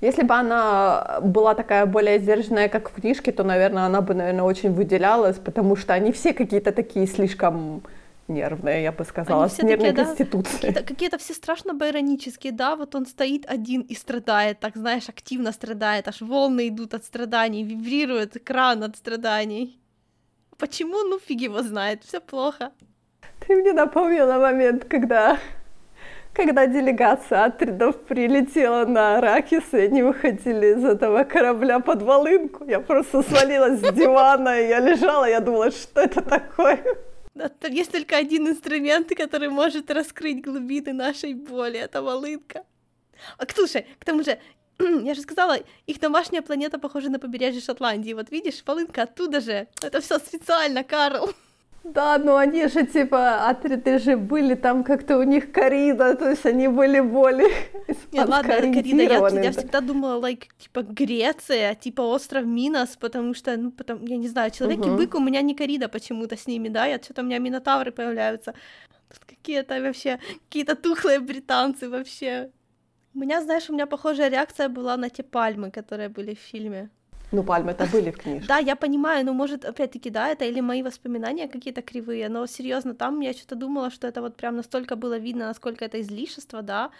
[0.00, 4.44] Если бы она была такая более сдержанная, как в книжке, то, наверное, она бы, наверное,
[4.44, 7.82] очень выделялась, потому что они все какие-то такие слишком
[8.28, 10.60] нервные, я бы сказала, Они с нервной такие, да, конституцией.
[10.60, 15.52] Какие-то, какие-то все страшно байронические, да, вот он стоит один и страдает, так, знаешь, активно
[15.52, 19.78] страдает, аж волны идут от страданий, вибрирует экран от страданий.
[20.58, 21.02] Почему?
[21.04, 22.72] Ну, фиг его знает, все плохо.
[23.46, 25.38] Ты мне напомнила момент, когда,
[26.34, 32.64] когда делегация Атридов прилетела на Аракис, и они выходили из этого корабля под волынку.
[32.68, 36.84] Я просто свалилась с дивана, и я лежала, я думала, что это такое?
[37.68, 42.64] Есть только один инструмент, который может раскрыть глубины нашей боли, это волынка.
[43.38, 44.38] А, слушай, к тому же,
[44.78, 48.12] я же сказала, их домашняя планета похожа на побережье Шотландии.
[48.12, 49.68] Вот видишь, волынка оттуда же.
[49.82, 51.30] Это все специально, Карл.
[51.84, 56.46] Да, но они же, типа, Атриды же были там как-то у них корида, то есть
[56.46, 57.50] они были более
[58.12, 63.56] Нет, ладно, Карида, я, я всегда думала, like, типа, Греция, типа, остров Минос, потому что,
[63.56, 64.96] ну, потом, я не знаю, человек и Мгм.
[64.96, 68.54] бык, у меня не корида почему-то с ними, да, я что-то у меня минотавры появляются.
[69.10, 70.18] Тут какие-то вообще,
[70.48, 72.50] какие-то тухлые британцы вообще.
[73.14, 76.88] У меня, знаешь, у меня похожая реакция была на те пальмы, которые были в фильме.
[77.32, 78.46] Ну, пальмы-то были в книжке.
[78.48, 82.94] Да, я понимаю, ну, может, опять-таки, да, это или мои воспоминания какие-то кривые, но серьезно,
[82.94, 86.90] там я что-то думала, что это вот прям настолько было видно, насколько это излишество, да,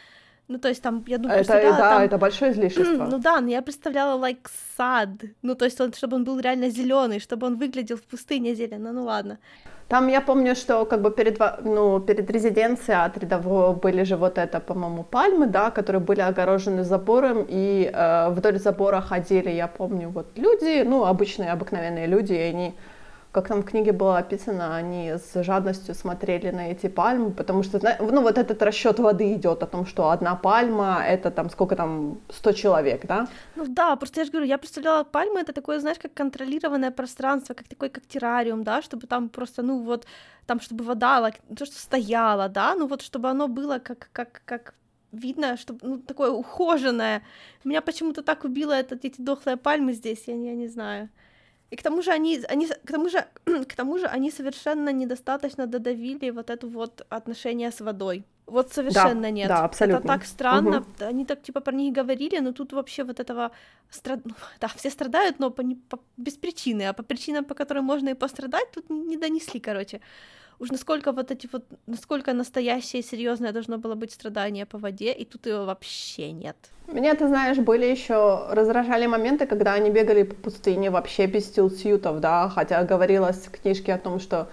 [0.48, 2.02] Ну, то есть там, я думаю, это, представляла, да, там...
[2.02, 3.06] это большое излишество.
[3.10, 5.08] Ну да, но я представляла, like, сад.
[5.42, 8.92] Ну, то есть, он, чтобы он был реально зеленый, чтобы он выглядел в пустыне зелено.
[8.92, 9.38] Ну ладно.
[9.88, 14.60] Там я помню, что как бы перед, ну, перед резиденцией Атридово были же вот это,
[14.60, 20.26] по-моему, пальмы, да, которые были огорожены забором, и э, вдоль забора ходили, я помню, вот
[20.36, 22.74] люди, ну, обычные, обыкновенные люди, и они
[23.34, 27.80] как там в книге было описано, они с жадностью смотрели на эти пальмы, потому что,
[28.00, 32.18] ну, вот этот расчет воды идет о том, что одна пальма это там сколько там
[32.30, 33.26] 100 человек, да?
[33.56, 37.54] Ну да, просто я же говорю, я представляла пальмы это такое, знаешь, как контролированное пространство,
[37.54, 40.06] как такой, как террариум, да, чтобы там просто, ну вот,
[40.46, 44.74] там, чтобы вода, то, что стояла, да, ну вот, чтобы оно было как, как, как
[45.10, 47.22] видно, чтобы, ну, такое ухоженное.
[47.64, 51.08] Меня почему-то так убило это, эти дохлые пальмы здесь, я, я не знаю.
[51.74, 53.26] И к тому же они, они к тому же,
[53.68, 58.24] к тому же они совершенно недостаточно додавили вот это вот отношение с водой.
[58.46, 59.48] Вот совершенно да, нет.
[59.48, 59.98] Да, абсолютно.
[59.98, 60.78] Это так странно.
[60.78, 61.08] Угу.
[61.08, 63.50] Они так типа про них говорили, но тут вообще вот этого
[63.90, 64.20] страд...
[64.24, 68.10] ну, да, все страдают, но по, по, без причины, а по причинам, по которым можно
[68.10, 70.00] и пострадать, тут не донесли, короче
[70.58, 75.12] уж насколько вот эти вот, насколько настоящее и серьезное должно было быть страдание по воде,
[75.12, 76.56] и тут его вообще нет.
[76.86, 82.20] Меня, ты знаешь, были еще раздражали моменты, когда они бегали по пустыне вообще без стилсьютов,
[82.20, 84.48] да, хотя говорилось в книжке о том, что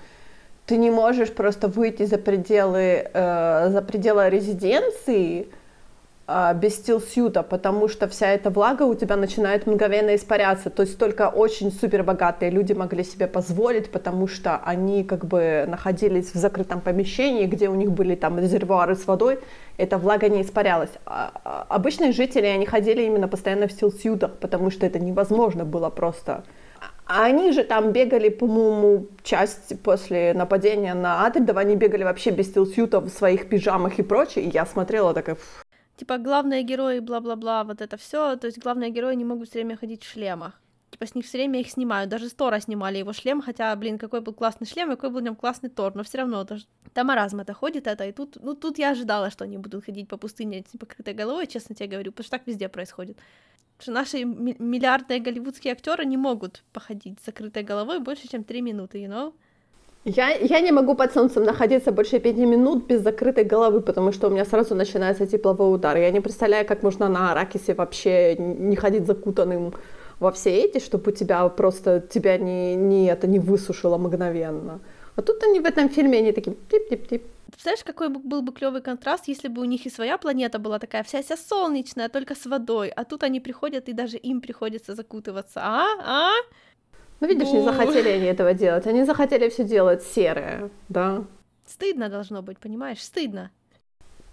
[0.65, 5.47] ты не можешь просто выйти за пределы, э, за пределы резиденции,
[6.55, 10.69] без стилсьюта, потому что вся эта влага у тебя начинает мгновенно испаряться.
[10.69, 15.65] То есть только очень супер богатые люди могли себе позволить, потому что они как бы
[15.67, 19.39] находились в закрытом помещении, где у них были там резервуары с водой,
[19.77, 20.91] эта влага не испарялась.
[21.05, 25.89] А, а обычные жители, они ходили именно постоянно в стилсьютах, потому что это невозможно было
[25.89, 26.43] просто.
[27.05, 32.47] А они же там бегали, по-моему, часть после нападения на Атридов, они бегали вообще без
[32.47, 35.35] стилсьютов в своих пижамах и прочее, и я смотрела такая,
[36.01, 38.35] типа главные герои, бла-бла-бла, вот это все.
[38.35, 40.59] То есть главные герои не могут все время ходить в шлемах.
[40.89, 42.09] Типа с них все время их снимают.
[42.09, 45.35] Даже Стора снимали его шлем, хотя, блин, какой был классный шлем, какой был в нем
[45.35, 48.79] классный Тор, но все равно даже там маразм это ходит, это и тут, ну тут
[48.79, 52.25] я ожидала, что они будут ходить по пустыне с покрытой головой, честно тебе говорю, потому
[52.25, 53.19] что так везде происходит.
[53.79, 58.97] Что наши миллиардные голливудские актеры не могут походить с закрытой головой больше, чем три минуты,
[58.97, 59.33] you know?
[60.03, 64.27] Я, я не могу под солнцем находиться больше пяти минут без закрытой головы, потому что
[64.27, 65.97] у меня сразу начинается тепловой удар.
[65.97, 69.73] Я не представляю, как можно на Аракисе вообще не ходить закутанным
[70.19, 74.79] во все эти, чтобы у тебя просто тебя не, не, это не высушило мгновенно.
[75.15, 77.23] А тут они в этом фильме, они такие тип-тип-тип.
[77.51, 81.03] Представляешь, какой был бы клевый контраст, если бы у них и своя планета была такая
[81.03, 85.59] вся вся солнечная, только с водой, а тут они приходят, и даже им приходится закутываться.
[85.63, 85.85] А?
[85.99, 86.31] А?
[87.21, 87.59] Ну, видишь, ну...
[87.59, 88.87] не захотели они этого делать.
[88.87, 91.23] Они захотели все делать серое, да.
[91.67, 93.01] Стыдно должно быть, понимаешь?
[93.01, 93.51] Стыдно.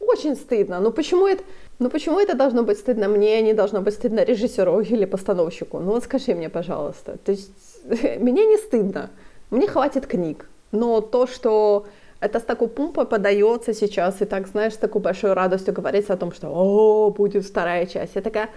[0.01, 0.81] Очень стыдно.
[0.81, 1.43] Ну почему это,
[1.79, 5.81] ну почему это должно быть стыдно мне, не должно быть стыдно режиссеру или постановщику?
[5.81, 7.19] Ну вот скажи мне, пожалуйста.
[7.19, 7.53] То есть
[7.85, 9.11] мне не стыдно,
[9.51, 10.49] мне хватит книг.
[10.73, 11.87] Но то, что
[12.21, 16.17] это с такой пумпой подается сейчас, и так, знаешь, с такой большой радостью говорится о
[16.17, 18.17] том, что «О, будет вторая часть».
[18.17, 18.49] Я такая,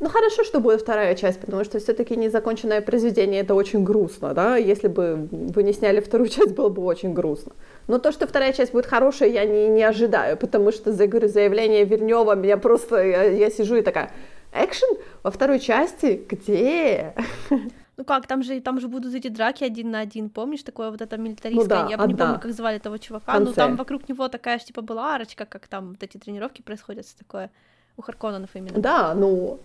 [0.00, 4.56] ну хорошо, что будет вторая часть, потому что все-таки незаконченное произведение это очень грустно, да.
[4.56, 7.52] Если бы вы не сняли вторую часть, было бы очень грустно.
[7.88, 11.28] Но то, что вторая часть будет хорошая, я не, не ожидаю, потому что, я говорю,
[11.28, 14.12] заявление Вернева меня просто, я, я сижу и такая,
[14.52, 16.22] экшен во второй части?
[16.28, 17.14] Где?
[17.98, 21.00] Ну как, там же, там же будут эти драки один на один, помнишь, такое вот
[21.00, 22.06] это милитаристское, ну да, я одна.
[22.06, 25.46] не помню, как звали этого чувака, но там вокруг него такая же, типа, была арочка,
[25.46, 27.50] как там вот эти тренировки происходят, такое,
[27.96, 28.80] у Харконанов именно.
[28.80, 29.58] Да, ну,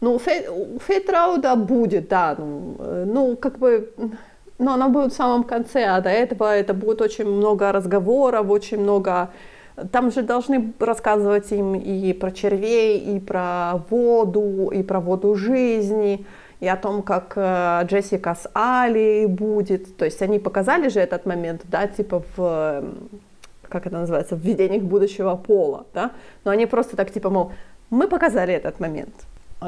[0.00, 0.46] ну, Фей,
[0.86, 3.92] Фейтрауда будет, да, ну, э, ну, как бы,
[4.58, 8.78] но она будет в самом конце, а до этого это будет очень много разговоров, очень
[8.78, 9.30] много...
[9.92, 16.24] Там же должны рассказывать им и про червей, и про воду, и про воду жизни,
[16.60, 19.96] и о том, как э, Джессика с Али будет.
[19.98, 22.84] То есть они показали же этот момент, да, типа в
[23.68, 26.12] как это называется, в видениях будущего пола, да,
[26.44, 27.52] но они просто так типа, мол,
[27.90, 29.14] мы показали этот момент,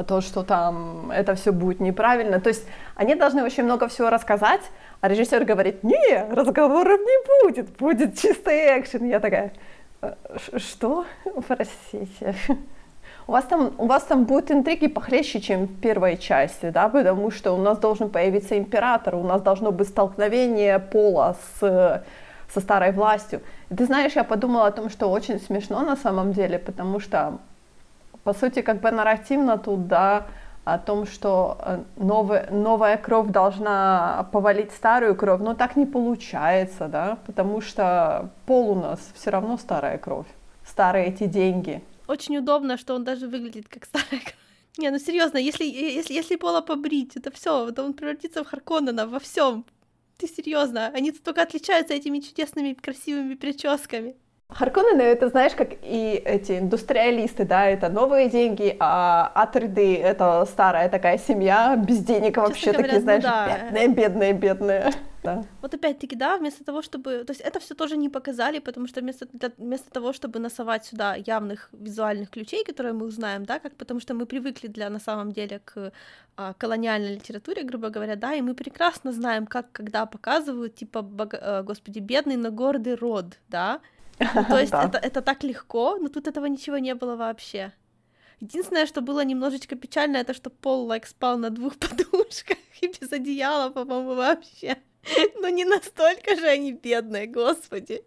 [0.07, 2.39] то, что там это все будет неправильно.
[2.39, 4.61] То есть они должны очень много всего рассказать,
[5.01, 9.05] а режиссер говорит, не, разговоров не будет, будет чистый экшен.
[9.05, 9.51] Я такая,
[10.01, 10.13] «Э,
[10.57, 11.05] что?
[11.47, 12.35] Простите.
[13.27, 17.29] У вас, там, у вас там будут интриги похлеще, чем в первой части, да, потому
[17.29, 22.03] что у нас должен появиться император, у нас должно быть столкновение пола с,
[22.51, 23.41] со старой властью.
[23.69, 27.37] И ты знаешь, я подумала о том, что очень смешно на самом деле, потому что
[28.29, 30.27] по сути, как бы нарративно тут, да,
[30.63, 36.87] о том, что э, новая, новая кровь должна повалить старую кровь, но так не получается,
[36.87, 40.27] да, потому что пол у нас все равно старая кровь,
[40.63, 41.81] старые эти деньги.
[42.07, 44.21] очень удобно, что он даже выглядит как старая
[44.77, 49.07] Не, ну серьезно, если, если, если Пола побрить, это все, то он превратится в Харконнена
[49.07, 49.65] во всем.
[50.17, 50.91] Ты серьезно?
[50.93, 54.13] Они только отличаются этими чудесными красивыми прическами.
[54.49, 60.89] Харконнены, это знаешь, как и эти индустриалисты, да, это новые деньги, а Атрды— это старая
[60.89, 63.69] такая семья, без денег вообще, говоря, такие, ну знаешь, ну, да.
[63.69, 64.93] бедные, бедные, бедные.
[65.21, 65.43] Да.
[65.61, 67.25] Вот опять-таки, да, вместо того, чтобы...
[67.25, 70.85] То есть это все тоже не показали, потому что вместо, для, вместо того, чтобы насовать
[70.85, 74.99] сюда явных визуальных ключей, которые мы узнаем, да, как потому что мы привыкли для, на
[74.99, 75.91] самом деле, к
[76.37, 81.33] а, колониальной литературе, грубо говоря, да, и мы прекрасно знаем, как, когда показывают, типа, бог,
[81.33, 83.81] а, господи, бедный, но гордый род, да,
[84.19, 87.73] ну, то есть это, это так легко, но тут этого ничего не было вообще.
[88.39, 93.11] Единственное, что было немножечко печально, это что Пол like, спал на двух подушках и без
[93.11, 94.77] одеяла, по-моему, вообще.
[95.41, 98.03] Но не настолько же они бедные, господи.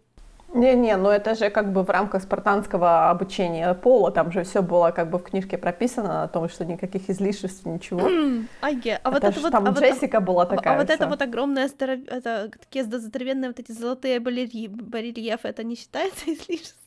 [0.53, 4.91] Не-не, ну это же как бы в рамках спартанского обучения пола, там же все было
[4.91, 8.07] как бы в книжке прописано о том, что никаких излишеств, ничего.
[8.61, 9.51] Айге, а вот это вот...
[9.51, 13.49] Там а Джессика вот, была такая А, а вот это вот огромное, это такие здоровенные
[13.49, 16.82] вот эти золотые барельефы, это не считается излишеством?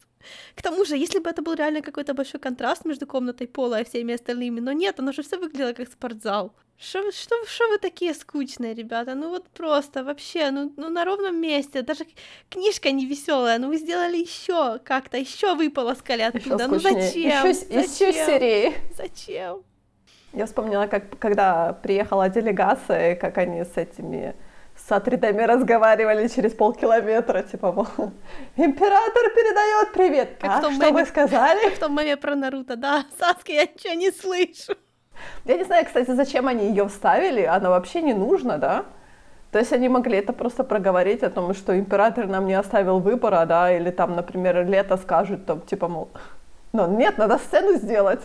[0.55, 3.85] К тому же, если бы это был реально какой-то большой контраст между комнатой Пола и
[3.85, 6.53] всеми остальными, но нет, оно же все выглядело как спортзал.
[6.79, 9.14] Что, что, что вы такие скучные, ребята?
[9.14, 11.81] Ну вот просто вообще, ну, ну на ровном месте.
[11.81, 12.05] Даже
[12.51, 16.68] книжка не веселая, ну вы сделали еще как-то, еще выполоскали оттуда.
[16.68, 17.49] ну зачем?
[17.49, 17.83] Еще, зачем?
[17.83, 18.74] еще серии.
[18.95, 19.62] Зачем?
[20.35, 24.37] Я вспомнила, как когда приехала делегация, как они с этими
[24.87, 27.87] с атридами разговаривали через полкилометра, типа, мол,
[28.57, 30.37] император передает привет.
[30.41, 31.61] Как а, что меме, вы сказали?
[31.64, 34.78] Как в том меме про Наруто, да, Саски, я ничего не слышу.
[35.45, 38.84] Я не знаю, кстати, зачем они ее вставили, она вообще не нужна, да?
[39.51, 43.45] То есть они могли это просто проговорить о том, что император нам не оставил выбора,
[43.47, 46.11] да, или там, например, лето скажут, там, типа, мол,
[46.72, 48.20] ну нет, надо сцену сделать.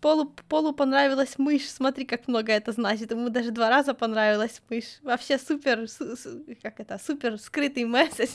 [0.00, 3.10] Полу, Полу понравилась мышь, смотри, как много это значит.
[3.10, 4.98] Ему даже два раза понравилась мышь.
[5.02, 8.30] Вообще супер, су, су, как это, супер скрытый месседж.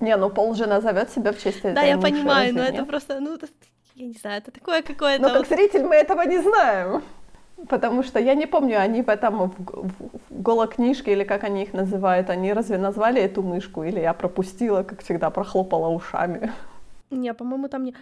[0.00, 2.74] Не, ну Пол же назовет себя в честь Да, я мыши, понимаю, но нет?
[2.74, 3.48] это просто, ну, это,
[3.94, 5.22] я не знаю, это такое какое-то...
[5.22, 5.48] Но как вот...
[5.48, 7.02] зритель мы этого не знаем.
[7.68, 11.64] Потому что я не помню, они в этом в, в, в голокнижке или как они
[11.64, 16.50] их называют, они разве назвали эту мышку или я пропустила, как всегда, прохлопала ушами?
[17.10, 17.94] Не, по-моему, там не...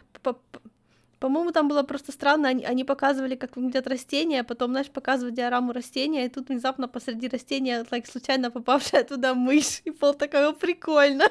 [1.20, 5.34] По-моему, там было просто странно, они, они показывали, как выглядят растения, а потом, знаешь, показывают
[5.34, 10.54] диораму растения, и тут внезапно посреди растения, like, случайно попавшая туда мышь, и пол такой,
[10.54, 11.24] прикольно.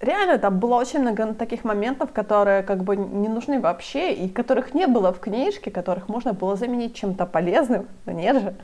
[0.00, 4.74] Реально, там было очень много таких моментов, которые как бы не нужны вообще, и которых
[4.74, 8.54] не было в книжке, которых можно было заменить чем-то полезным, но нет же.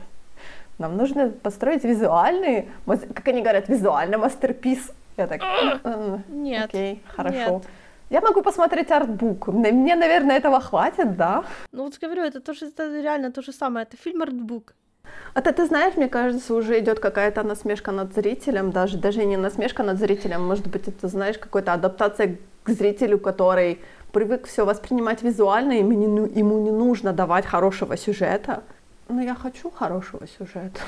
[0.77, 4.91] Нам нужно построить визуальный, как они говорят, визуальный мастерпис.
[5.15, 5.41] Я так,
[6.27, 7.53] нет, окей, хорошо.
[7.53, 7.63] Нет.
[8.09, 9.47] Я могу посмотреть артбук.
[9.47, 11.43] Мне, наверное, этого хватит, да?
[11.73, 13.85] Ну вот говорю, это тоже это реально то же самое.
[13.85, 14.73] Это фильм артбук.
[15.33, 19.83] А ты, знаешь, мне кажется, уже идет какая-то насмешка над зрителем, даже, даже не насмешка
[19.83, 23.79] над зрителем, может быть, это, знаешь, какая-то адаптация к зрителю, который
[24.11, 28.63] привык все воспринимать визуально, ему не, ну, ему не нужно давать хорошего сюжета.
[29.09, 30.79] Но я хочу хорошего сюжета.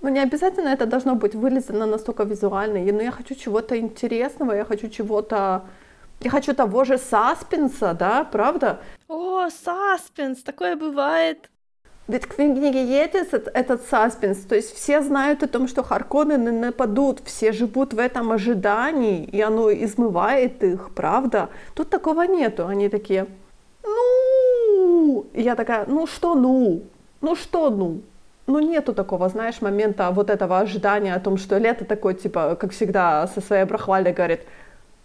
[0.00, 4.64] Ну, не обязательно это должно быть вылезано настолько визуально, но я хочу чего-то интересного, я
[4.64, 5.62] хочу чего-то
[6.20, 8.80] я хочу того же саспенса, да, правда?
[9.08, 11.50] О, саспенс, такое бывает.
[12.08, 16.52] Ведь в книге есть этот, этот саспенс, то есть все знают о том, что Харконнены
[16.52, 21.50] нападут, все живут в этом ожидании, и оно измывает их, правда?
[21.74, 23.26] Тут такого нету, они такие,
[23.84, 26.82] ну, и я такая, ну что ну,
[27.20, 28.00] ну что ну,
[28.46, 32.72] ну нету такого, знаешь, момента вот этого ожидания о том, что лето такое, типа, как
[32.72, 34.40] всегда, со своей брахвальной говорит,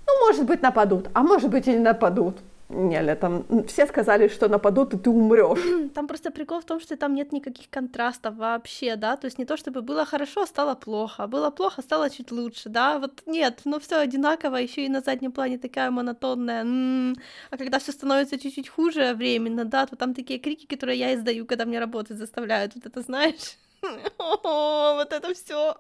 [0.08, 2.38] ну, может быть, нападут, а может быть и не нападут.
[2.70, 5.92] Не, там все сказали, что нападут, и ты умрешь.
[5.94, 9.46] Там просто прикол в том, что там нет никаких контрастов вообще, да, то есть не
[9.46, 13.80] то, чтобы было хорошо, стало плохо, было плохо, стало чуть лучше, да, вот нет, но
[13.80, 17.16] все одинаково, еще и на заднем плане такая монотонная, м-м-м.
[17.52, 21.46] а когда все становится чуть-чуть хуже временно, да, то там такие крики, которые я издаю,
[21.46, 23.58] когда мне работать заставляют, вот это знаешь,
[24.18, 25.76] вот это все.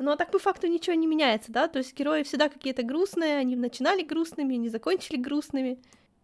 [0.00, 1.68] Ну а так по факту ничего не меняется, да?
[1.68, 5.78] То есть герои всегда какие-то грустные, они начинали грустными, не закончили грустными.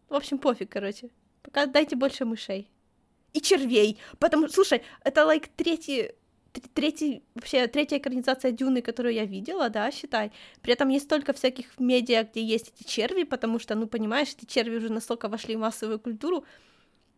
[0.08, 1.10] В общем, пофиг, короче.
[1.42, 2.70] Пока дайте больше мышей.
[3.34, 3.98] И червей.
[4.18, 6.12] Потому слушай, это like, третий
[6.72, 10.32] третий, вообще, третья экранизация Дюны, которую я видела, да, считай.
[10.62, 14.46] При этом есть столько всяких медиа, где есть эти черви, потому что, ну, понимаешь, эти
[14.46, 16.46] черви уже настолько вошли в массовую культуру.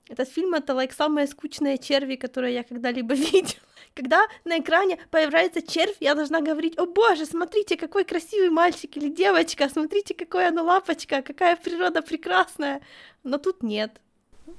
[0.09, 3.63] Этот фильм это like самые скучные черви, которые я когда-либо видела.
[3.95, 9.09] Когда на экране появляется червь, я должна говорить, о боже, смотрите, какой красивый мальчик или
[9.09, 12.81] девочка, смотрите, какая она лапочка, какая природа прекрасная.
[13.25, 14.01] Но тут нет.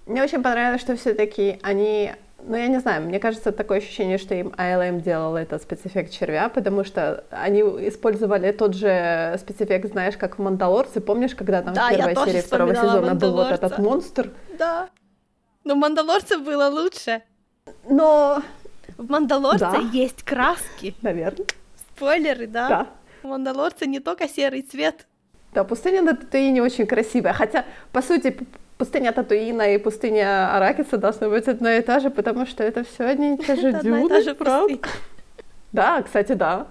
[0.06, 2.12] Мне очень понравилось, что все-таки они
[2.44, 6.50] ну, я не знаю, мне кажется, такое ощущение, что им ALM делал этот спецэффект червя,
[6.50, 11.02] потому что они использовали тот же спецэффект, знаешь, как в «Мандалорце».
[11.02, 14.32] Помнишь, когда там да, в первой серии второго сезона был вот этот монстр?
[14.58, 14.90] Да.
[15.70, 17.22] Но «Мандалорце» было лучше.
[17.88, 18.42] Но...
[18.98, 19.78] В «Мандалорце» да.
[19.94, 20.96] есть краски.
[21.04, 21.46] Наверное.
[21.76, 22.68] Спойлеры, да?
[22.68, 22.88] Да.
[23.22, 25.06] В «Мандалорце» не только серый цвет.
[25.54, 27.34] Да, пустыня на Татуине очень красивая.
[27.34, 28.36] Хотя, по сути,
[28.80, 33.04] пустыня Татуина и пустыня Аракиса должны быть одно и то же, потому что это все
[33.04, 34.80] одни и те же дюны, правда?
[35.72, 36.66] Да, кстати, да.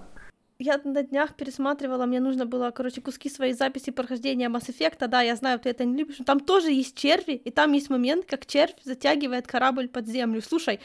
[0.61, 5.21] Я на днях пересматривала, мне нужно было, короче, куски своей записи прохождения Mass Effect, да,
[5.21, 8.25] я знаю, ты это не любишь, но там тоже есть черви, и там есть момент,
[8.25, 10.41] как червь затягивает корабль под землю.
[10.41, 10.81] Слушай,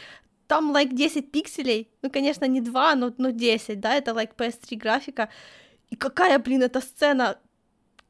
[0.46, 4.30] там, лайк, like, 10 пикселей, ну, конечно, не 2, но, но 10, да, это, лайк,
[4.38, 5.28] like, PS3 графика,
[5.90, 7.36] и какая, блин, эта сцена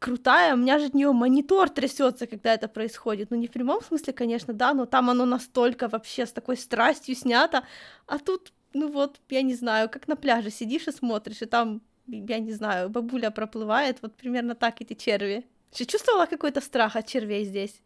[0.00, 3.30] крутая, у меня же от нее монитор трясется, когда это происходит.
[3.30, 7.14] Ну, не в прямом смысле, конечно, да, но там оно настолько вообще с такой страстью
[7.14, 7.62] снято.
[8.06, 11.80] А тут, ну вот, я не знаю, как на пляже сидишь и смотришь, и там,
[12.06, 15.44] я не знаю, бабуля проплывает, вот примерно так эти черви.
[15.72, 17.80] Ты чувствовала какой-то страх от червей здесь?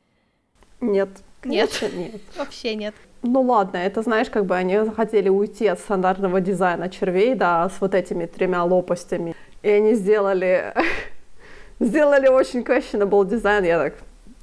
[0.80, 1.08] Нет.
[1.44, 1.70] Нет?
[1.94, 2.20] Нет.
[2.36, 2.94] Вообще нет.
[3.22, 7.80] Ну ладно, это знаешь, как бы они захотели уйти от стандартного дизайна червей, да, с
[7.80, 9.34] вот этими тремя лопастями.
[9.62, 10.72] И они сделали
[11.80, 13.94] сделали очень questionable дизайн, я так...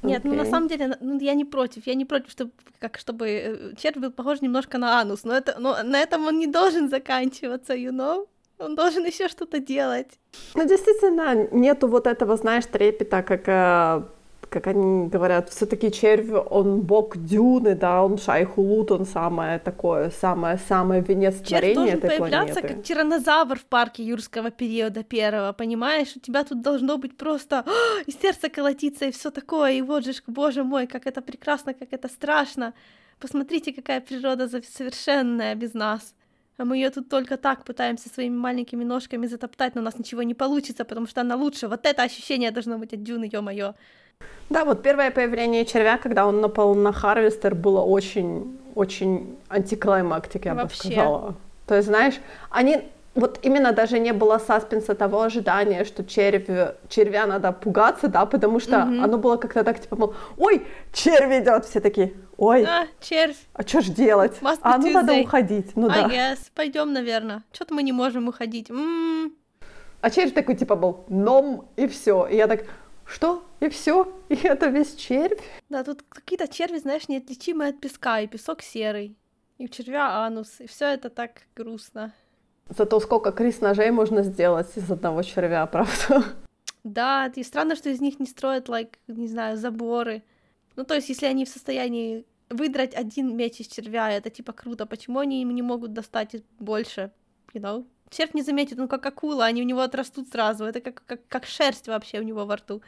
[0.06, 0.30] Нет, okay.
[0.30, 3.76] ну на самом деле, ну, я не против, я не против, чтобы, как, чтобы э,
[3.78, 7.74] червь был похож немножко на анус, но, это, но на этом он не должен заканчиваться,
[7.74, 8.28] you know?
[8.58, 10.20] Он должен еще что-то делать.
[10.56, 14.04] Ну, действительно, нету вот этого, знаешь, трепета, как э,
[14.50, 21.02] как они говорят, все-таки червь, он бог дюны, да, он шайхулут, он самое такое, самое-самое
[21.02, 22.76] венец червь творения этой появляться планеты.
[22.76, 26.16] как тиранозавр в парке юрского периода первого, понимаешь?
[26.16, 27.66] У тебя тут должно быть просто
[28.06, 31.94] и сердце колотиться, и все такое, и вот же, боже мой, как это прекрасно, как
[31.94, 32.74] это страшно.
[33.20, 36.14] Посмотрите, какая природа совершенная без нас.
[36.58, 40.24] А мы ее тут только так пытаемся своими маленькими ножками затоптать, но у нас ничего
[40.24, 41.68] не получится, потому что она лучше.
[41.68, 43.74] Вот это ощущение должно быть от Дюны, ё-моё.
[44.50, 50.54] Да, вот первое появление червя, когда он напал на Харвестер, было очень, очень антиклаймактик, я
[50.54, 50.88] Вообще.
[50.88, 51.36] бы сказала.
[51.66, 52.16] То есть, знаешь,
[52.52, 52.84] они
[53.16, 56.48] вот именно даже не было саспенса того ожидания, что червь,
[56.90, 59.04] червя надо пугаться, да, потому что mm-hmm.
[59.04, 63.64] оно было как-то так, типа, мол, ой, червь идет, все такие, ой, а, червь, а
[63.64, 64.34] что ж делать?
[64.42, 66.08] Must а, ну надо уходить, ну I да.
[66.10, 66.40] Guess.
[66.54, 68.70] пойдем, наверное, что-то мы не можем уходить.
[68.70, 69.32] М-м-м.
[70.02, 72.66] А червь такой, типа, был, ном, и все, и я так,
[73.06, 73.45] что?
[73.60, 74.12] И все?
[74.30, 75.40] И это весь червь?
[75.70, 79.16] Да, тут какие-то черви, знаешь, неотличимые от песка, и песок серый,
[79.58, 82.14] и у червя анус, и все это так грустно.
[82.70, 86.24] Зато сколько крис-ножей можно сделать из одного червя, правда?
[86.84, 90.24] Да, и странно, что из них не строят, like, не знаю, заборы.
[90.76, 94.86] Ну, то есть, если они в состоянии выдрать один меч из червя, это типа круто.
[94.86, 97.12] Почему они им не могут достать больше?
[97.54, 97.86] You know?
[98.10, 100.66] Червь не заметит, он как акула, они у него отрастут сразу.
[100.66, 102.82] Это как, как, как шерсть вообще у него во рту.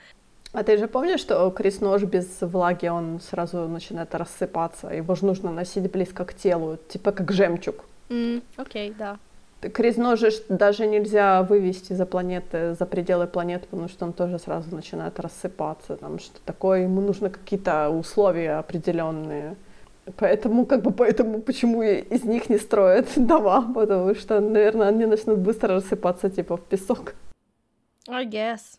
[0.53, 4.87] А ты же помнишь, что крис-нож без влаги, он сразу начинает рассыпаться?
[4.87, 7.83] Его же нужно носить близко к телу, типа как жемчуг.
[8.09, 9.17] Окей, mm, okay, да.
[9.61, 10.19] Крис-нож
[10.49, 15.95] даже нельзя вывести за планеты, за пределы планеты, потому что он тоже сразу начинает рассыпаться.
[15.95, 19.55] Там что такое, ему нужны какие-то условия определенные.
[20.15, 25.39] Поэтому, как бы, поэтому, почему из них не строят дома, потому что, наверное, они начнут
[25.39, 27.15] быстро рассыпаться, типа, в песок.
[28.07, 28.77] I guess.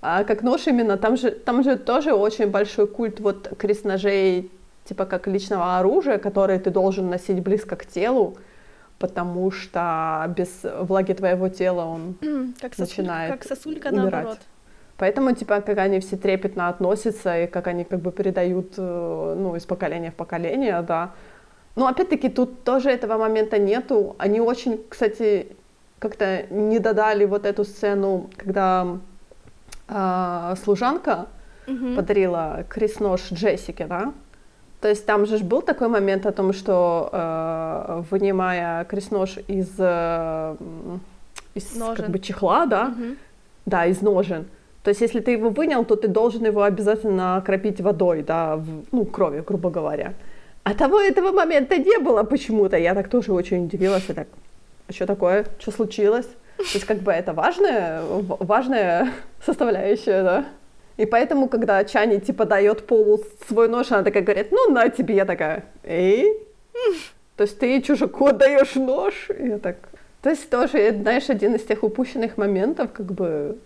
[0.00, 4.50] А как нож именно, там же, там же тоже очень большой культ вот крест-ножей,
[4.84, 8.36] типа, как личного оружия, которое ты должен носить близко к телу,
[8.98, 12.14] потому что без влаги твоего тела он
[12.60, 14.12] как начинает Как сосулька умирать.
[14.12, 14.38] наоборот.
[14.98, 19.54] Поэтому, типа, как они все трепетно относятся и как они как бы передают, э, ну,
[19.54, 21.12] из поколения в поколение, да.
[21.76, 24.16] Но опять-таки тут тоже этого момента нету.
[24.18, 25.52] Они очень, кстати,
[26.00, 28.98] как-то не додали вот эту сцену, когда
[29.88, 31.26] э, служанка
[31.66, 31.96] mm-hmm.
[31.96, 34.12] подарила крест-нож Джессике, да.
[34.80, 40.56] То есть там же был такой момент о том, что э, вынимая крест-нож из, э,
[41.54, 43.16] из как бы чехла, да, mm-hmm.
[43.66, 44.46] да, из ножен,
[44.88, 48.84] то есть, если ты его вынял, то ты должен его обязательно окропить водой, да, в,
[48.90, 50.14] ну, кровью, грубо говоря.
[50.62, 52.78] А того этого момента не было почему-то.
[52.78, 54.04] Я так тоже очень удивилась.
[54.08, 54.28] Я так,
[54.88, 55.44] а что такое?
[55.58, 56.28] Что случилось?
[56.58, 59.12] То есть, как бы это важная, важная
[59.46, 60.44] составляющая, да?
[60.98, 65.14] И поэтому, когда Чани, типа, дает Полу свой нож, она такая говорит, ну, на тебе,
[65.14, 66.24] я такая, эй?
[67.36, 69.30] То есть ты чужаку отдаешь нож?
[69.30, 69.76] И я так...
[70.22, 73.58] То есть тоже, знаешь, один из тех упущенных моментов, как бы,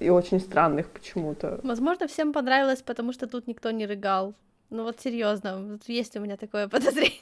[0.00, 1.60] и очень странных почему-то.
[1.62, 4.34] Возможно, всем понравилось, потому что тут никто не рыгал.
[4.70, 7.20] Ну вот серьезно, есть у меня такое подозрение.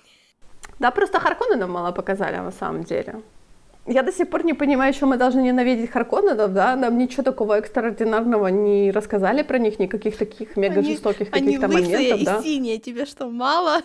[0.79, 3.21] Да, просто Харконы нам мало показали, на самом деле.
[3.89, 6.77] Я до сих пор не понимаю, что мы должны ненавидеть Харконненов, да?
[6.77, 12.25] Нам ничего такого экстраординарного не рассказали про них, никаких таких мега жестоких каких-то моментов, и
[12.25, 12.43] да?
[12.43, 13.81] синие, тебе что, мало?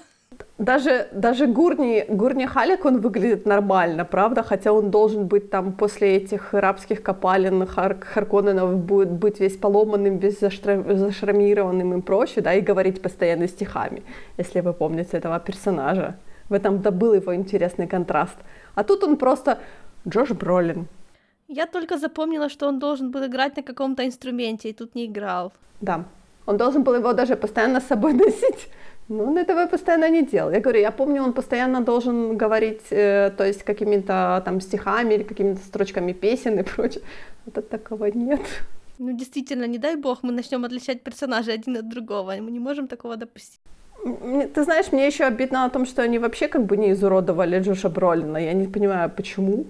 [0.57, 4.43] Даже, даже Гурни, Гурни Халик, он выглядит нормально, правда?
[4.43, 10.17] Хотя он должен быть там после этих рабских копалин Хар Харконненов будет быть весь поломанным,
[10.17, 14.03] весь заштра зашрамированным и прочее, да, и говорить постоянно стихами,
[14.37, 16.17] если вы помните этого персонажа.
[16.49, 18.35] В этом да был его интересный контраст.
[18.75, 19.59] А тут он просто
[20.07, 20.87] Джош Бролин.
[21.47, 25.51] Я только запомнила, что он должен был играть на каком-то инструменте, и тут не играл.
[25.81, 26.05] Да.
[26.45, 28.69] Он должен был его даже постоянно с собой носить.
[29.09, 30.51] Но он этого постоянно не делал.
[30.51, 35.23] Я говорю, я помню, он постоянно должен говорить, э, то есть какими-то там стихами или
[35.23, 37.03] какими-то строчками песен и прочее.
[37.53, 38.41] Тут такого нет.
[38.99, 42.33] Ну, действительно, не дай бог, мы начнем отличать персонажей один от другого.
[42.39, 43.59] Мы не можем такого допустить.
[44.55, 47.89] Ты знаешь, мне еще обидно о том, что они вообще как бы не изуродовали Джоша
[47.89, 48.37] Бролина.
[48.37, 49.65] Я не понимаю, почему.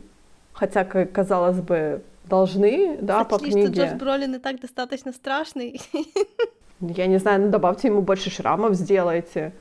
[0.53, 3.73] Хотя, казалось бы, должны, да, Сочли, по книге.
[3.73, 5.81] что Джош Бролин и так достаточно страшный.
[6.79, 9.53] Я не знаю, ну добавьте ему больше шрамов, сделайте.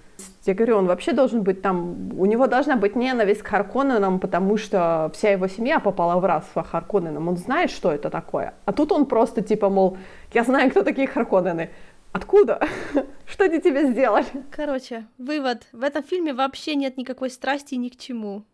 [0.45, 4.57] Я говорю, он вообще должен быть там, у него должна быть ненависть к Харконненам, потому
[4.57, 8.55] что вся его семья попала в раз с Харконненом, он знает, что это такое.
[8.65, 9.97] А тут он просто типа, мол,
[10.33, 11.71] я знаю, кто такие Харконнены.
[12.13, 12.61] Откуда?
[13.27, 14.27] Что они тебе сделали?
[14.51, 15.67] Короче, вывод.
[15.73, 18.45] В этом фильме вообще нет никакой страсти ни к чему.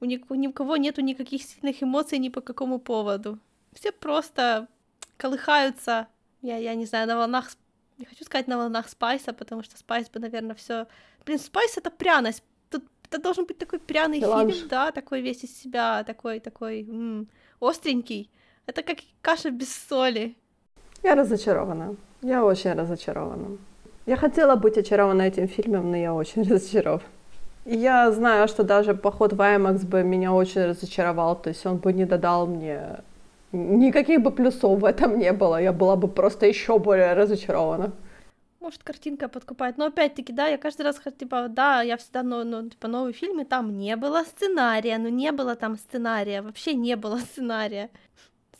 [0.00, 3.38] У ни, ни у кого нету никаких сильных эмоций ни по какому поводу.
[3.72, 4.68] Все просто
[5.16, 6.06] колыхаются,
[6.42, 7.50] я, я не знаю, на волнах
[7.98, 10.86] не хочу сказать на волнах спайса, потому что спайс бы, наверное, все.
[11.24, 12.42] Блин, спайс это пряность.
[12.70, 14.54] Тут это должен быть такой пряный Меланж.
[14.54, 17.28] фильм, да, такой весь из себя, такой, такой м-
[17.60, 18.30] остренький.
[18.66, 20.34] Это как каша без соли.
[21.02, 21.96] Я разочарована.
[22.22, 23.58] Я очень разочарована.
[24.06, 27.02] Я хотела быть очарована этим фильмом, но я очень разочарована.
[27.64, 31.92] Я знаю, что даже поход в IMAX бы меня очень разочаровал, то есть он бы
[31.92, 32.98] не додал мне
[33.54, 37.92] Никаких бы плюсов в этом не было, я была бы просто еще более разочарована.
[38.58, 39.78] Может, картинка подкупает.
[39.78, 43.44] Но опять-таки, да, я каждый раз, типа, да, я всегда, ну, ну, типа, новые фильмы,
[43.44, 47.90] там не было сценария, ну, не было там сценария, вообще не было сценария.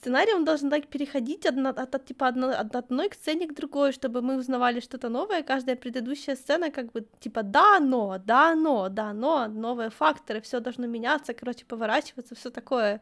[0.04, 3.54] Сценарий, он должен так переходить от, от, от типа, одно, от одной к сцене к
[3.54, 8.54] другой, чтобы мы узнавали что-то новое, каждая предыдущая сцена, как бы, типа, да, но, да,
[8.54, 13.00] но, да, но, новые факторы, все должно меняться, короче, поворачиваться, все такое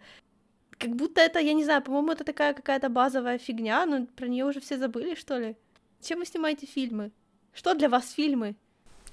[0.78, 4.44] как будто это, я не знаю, по-моему, это такая какая-то базовая фигня, но про нее
[4.44, 5.56] уже все забыли, что ли?
[6.00, 7.10] Чем вы снимаете фильмы?
[7.52, 8.54] Что для вас фильмы?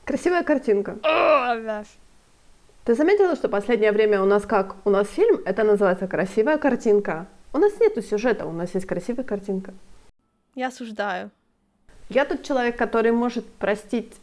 [0.06, 1.00] Красивая картинка.
[2.86, 4.76] Ты заметила, что последнее время у нас как?
[4.86, 7.28] У нас фильм, это называется красивая картинка.
[7.52, 9.74] У нас нету сюжета, у нас есть красивая картинка.
[10.56, 11.32] Я осуждаю.
[12.10, 14.14] Я тот человек, который может простить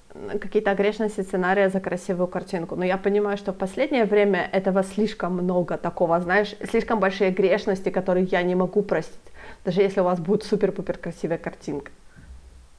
[0.41, 2.77] какие-то огрешности сценария за красивую картинку.
[2.77, 7.91] Но я понимаю, что в последнее время этого слишком много такого, знаешь, слишком большие грешности,
[7.91, 9.33] которые я не могу простить,
[9.65, 11.93] даже если у вас будет супер-пупер красивая картинка.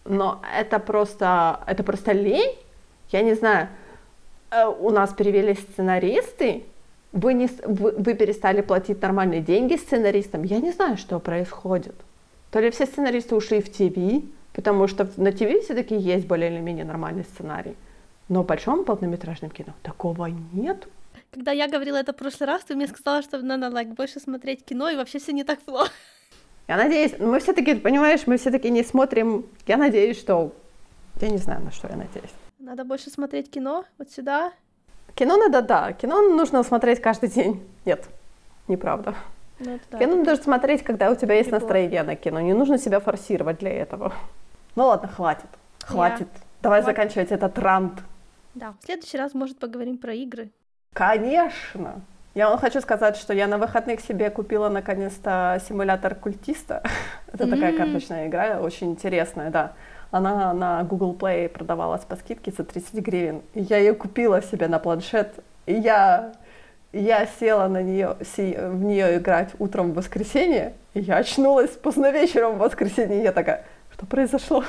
[0.05, 2.55] Но это просто, это просто лень.
[3.09, 3.69] Я не знаю,
[4.51, 6.63] э, у нас перевелись сценаристы,
[7.11, 10.43] вы, не, вы, вы перестали платить нормальные деньги сценаристам.
[10.43, 11.95] Я не знаю, что происходит.
[12.51, 16.59] То ли все сценаристы ушли в ТВ, потому что на ТВ все-таки есть более или
[16.59, 17.75] менее нормальный сценарий.
[18.29, 20.87] Но в большом полнометражном кино такого нет.
[21.31, 24.63] Когда я говорила это в прошлый раз, ты мне сказала, что надо like, больше смотреть
[24.65, 25.91] кино, и вообще все не так плохо.
[26.67, 29.45] Я надеюсь, мы все-таки, понимаешь, мы все-таки не смотрим.
[29.65, 30.53] Я надеюсь, что...
[31.21, 32.31] Я не знаю, на что я надеюсь.
[32.59, 34.51] Надо больше смотреть кино, вот сюда.
[35.17, 35.93] Кино надо, да.
[35.93, 37.67] Кино нужно смотреть каждый день.
[37.85, 38.05] Нет,
[38.67, 39.15] неправда.
[39.59, 42.39] Ну, да, кино нужно смотреть, когда у тебя есть настроение на кино.
[42.39, 44.13] Не нужно себя форсировать для этого.
[44.75, 45.49] Ну ладно, хватит.
[45.83, 46.27] Хватит.
[46.31, 46.41] Я...
[46.61, 46.97] Давай хватит.
[46.97, 48.03] заканчивать этот рант.
[48.53, 50.51] Да, в следующий раз, может, поговорим про игры.
[50.93, 52.01] Конечно.
[52.35, 56.83] Я вам хочу сказать, что я на выходных себе купила наконец-то симулятор культиста.
[57.33, 57.49] Это mm-hmm.
[57.49, 59.73] такая карточная игра, очень интересная, да.
[60.11, 63.41] Она на Google Play продавалась по скидке за 30 гривен.
[63.53, 65.43] И я ее купила себе на планшет.
[65.65, 66.33] И я,
[66.93, 70.73] я села на нее, в нее играть утром в воскресенье.
[70.93, 73.19] И я очнулась поздно вечером в воскресенье.
[73.19, 74.63] И я такая, что произошло.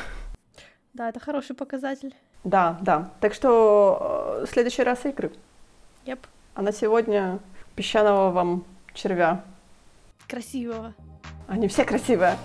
[0.93, 2.15] Да, это хороший показатель.
[2.45, 3.11] Да, да.
[3.21, 5.31] Так что э, в следующий раз игры.
[6.07, 6.19] Yep.
[6.55, 7.39] А на сегодня
[7.77, 8.65] песчаного вам
[8.95, 9.45] червя.
[10.27, 10.95] Красивого.
[11.47, 12.37] Они все красивые.